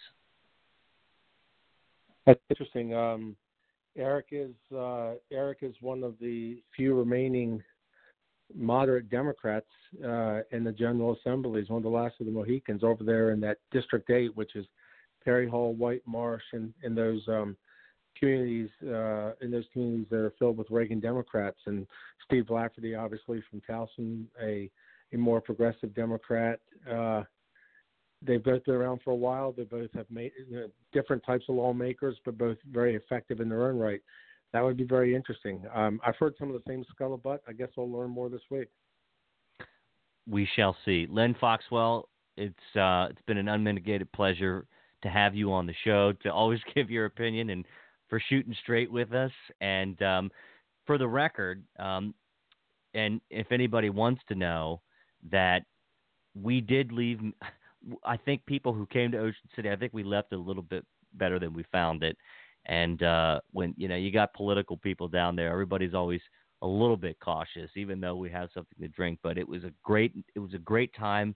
[2.26, 2.94] That's interesting.
[2.94, 3.36] Um,
[3.98, 7.62] Eric is uh, Eric is one of the few remaining
[8.56, 9.68] moderate Democrats
[10.04, 11.62] uh, in the General Assembly.
[11.62, 14.56] He's one of the last of the Mohicans over there in that District Eight, which
[14.56, 14.66] is
[15.24, 17.56] Perry Hall, White Marsh, and in those um,
[18.18, 21.60] communities uh, in those communities that are filled with Reagan Democrats.
[21.66, 21.88] And
[22.26, 24.70] Steve Lafferty, obviously from Towson, a
[25.14, 26.60] a more progressive Democrat.
[28.26, 29.52] They've both been around for a while.
[29.52, 33.50] They both have made you know, different types of lawmakers, but both very effective in
[33.50, 34.02] their own right.
[34.54, 35.64] That would be very interesting.
[35.74, 37.40] Um, I've heard some of the same scuttlebutt.
[37.48, 38.68] I guess we'll learn more this week.
[40.30, 41.08] We shall see.
[41.10, 44.66] Len Foxwell, it's uh, it's been an unmitigated pleasure
[45.02, 46.14] to have you on the show.
[46.24, 47.66] To always give your opinion and
[48.10, 49.32] for shooting straight with us.
[49.60, 50.32] And um,
[50.86, 52.14] for the record, um,
[52.94, 54.82] and if anybody wants to know
[55.32, 55.64] that
[56.40, 57.20] we did leave
[58.04, 60.86] I think people who came to Ocean City, I think we left a little bit
[61.14, 62.18] better than we found it.
[62.66, 66.22] And uh, when you know you got political people down there, everybody's always
[66.62, 69.20] a little bit cautious, even though we have something to drink.
[69.22, 71.36] But it was a great, it was a great time.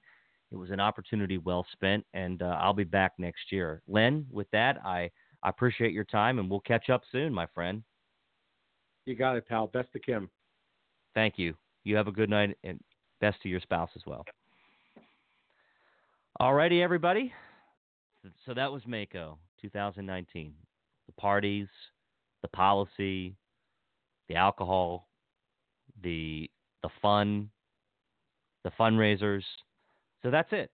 [0.52, 3.82] It was an opportunity well spent, and uh, I'll be back next year.
[3.88, 5.12] Len, with that, I,
[5.44, 7.84] I appreciate your time, and we'll catch up soon, my friend.
[9.06, 9.68] You got it, pal.
[9.68, 10.30] Best to Kim.
[11.14, 11.54] Thank you.
[11.84, 12.80] You have a good night, and
[13.20, 14.24] best to your spouse as well.
[16.40, 17.34] Alrighty, everybody.
[18.46, 20.54] So that was MACo 2019.
[21.08, 21.68] The parties,
[22.44, 23.36] the policy,
[24.30, 25.08] the alcohol,
[26.04, 26.48] the
[26.84, 27.50] the fun,
[28.64, 29.42] the fundraisers.
[30.22, 30.70] So that's it.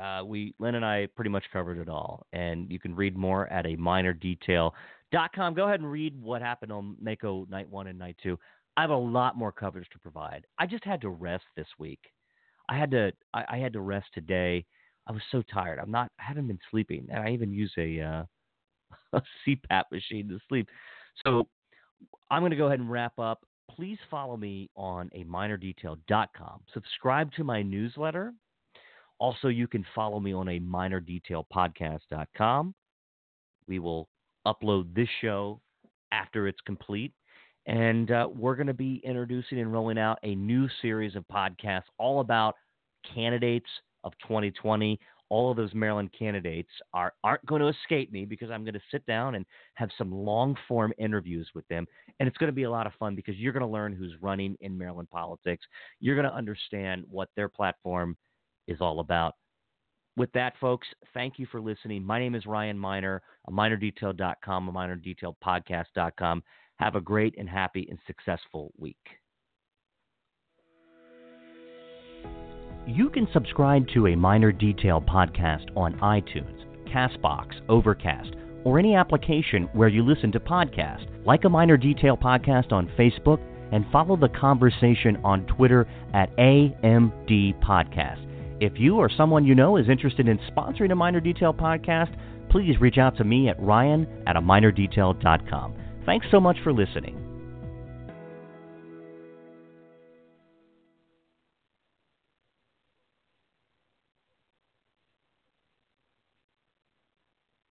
[0.00, 3.48] Uh, we Len and I pretty much covered it all, and you can read more
[3.48, 5.54] at a minordetail.com.
[5.54, 8.38] Go ahead and read what happened on MACo night one and night two.
[8.76, 10.46] I have a lot more coverage to provide.
[10.60, 12.12] I just had to rest this week.
[12.68, 14.64] I had to I, I had to rest today
[15.08, 15.78] I was so tired.
[15.78, 16.10] I'm not.
[16.20, 18.24] I haven't been sleeping, and I even use a uh,
[19.14, 20.68] a CPAP machine to sleep.
[21.24, 21.48] So
[22.30, 23.40] I'm going to go ahead and wrap up.
[23.70, 26.60] Please follow me on a minordetail.com.
[26.72, 28.32] Subscribe to my newsletter.
[29.18, 32.74] Also, you can follow me on a minordetailpodcast.com.
[33.66, 34.08] We will
[34.46, 35.60] upload this show
[36.12, 37.12] after it's complete.
[37.66, 41.82] And uh, we're going to be introducing and rolling out a new series of podcasts
[41.98, 42.54] all about
[43.14, 43.68] candidates
[44.08, 44.98] of 2020.
[45.30, 48.80] All of those Maryland candidates are aren't going to escape me because I'm going to
[48.90, 49.44] sit down and
[49.74, 51.86] have some long form interviews with them,
[52.18, 54.14] and it's going to be a lot of fun because you're going to learn who's
[54.22, 55.66] running in Maryland politics.
[56.00, 58.16] You're going to understand what their platform
[58.66, 59.34] is all about.
[60.16, 62.02] With that, folks, thank you for listening.
[62.02, 66.42] My name is Ryan Miner, a minordetail.com, a minordetailpodcast.com.
[66.76, 68.96] Have a great and happy and successful week.
[72.88, 78.30] You can subscribe to a Minor Detail podcast on iTunes, Castbox, Overcast,
[78.64, 81.06] or any application where you listen to podcasts.
[81.26, 83.40] Like a Minor Detail podcast on Facebook
[83.72, 88.26] and follow the conversation on Twitter at AMD Podcast.
[88.58, 92.80] If you or someone you know is interested in sponsoring a Minor Detail podcast, please
[92.80, 95.74] reach out to me at ryan at a minordetail.com.
[96.06, 97.27] Thanks so much for listening.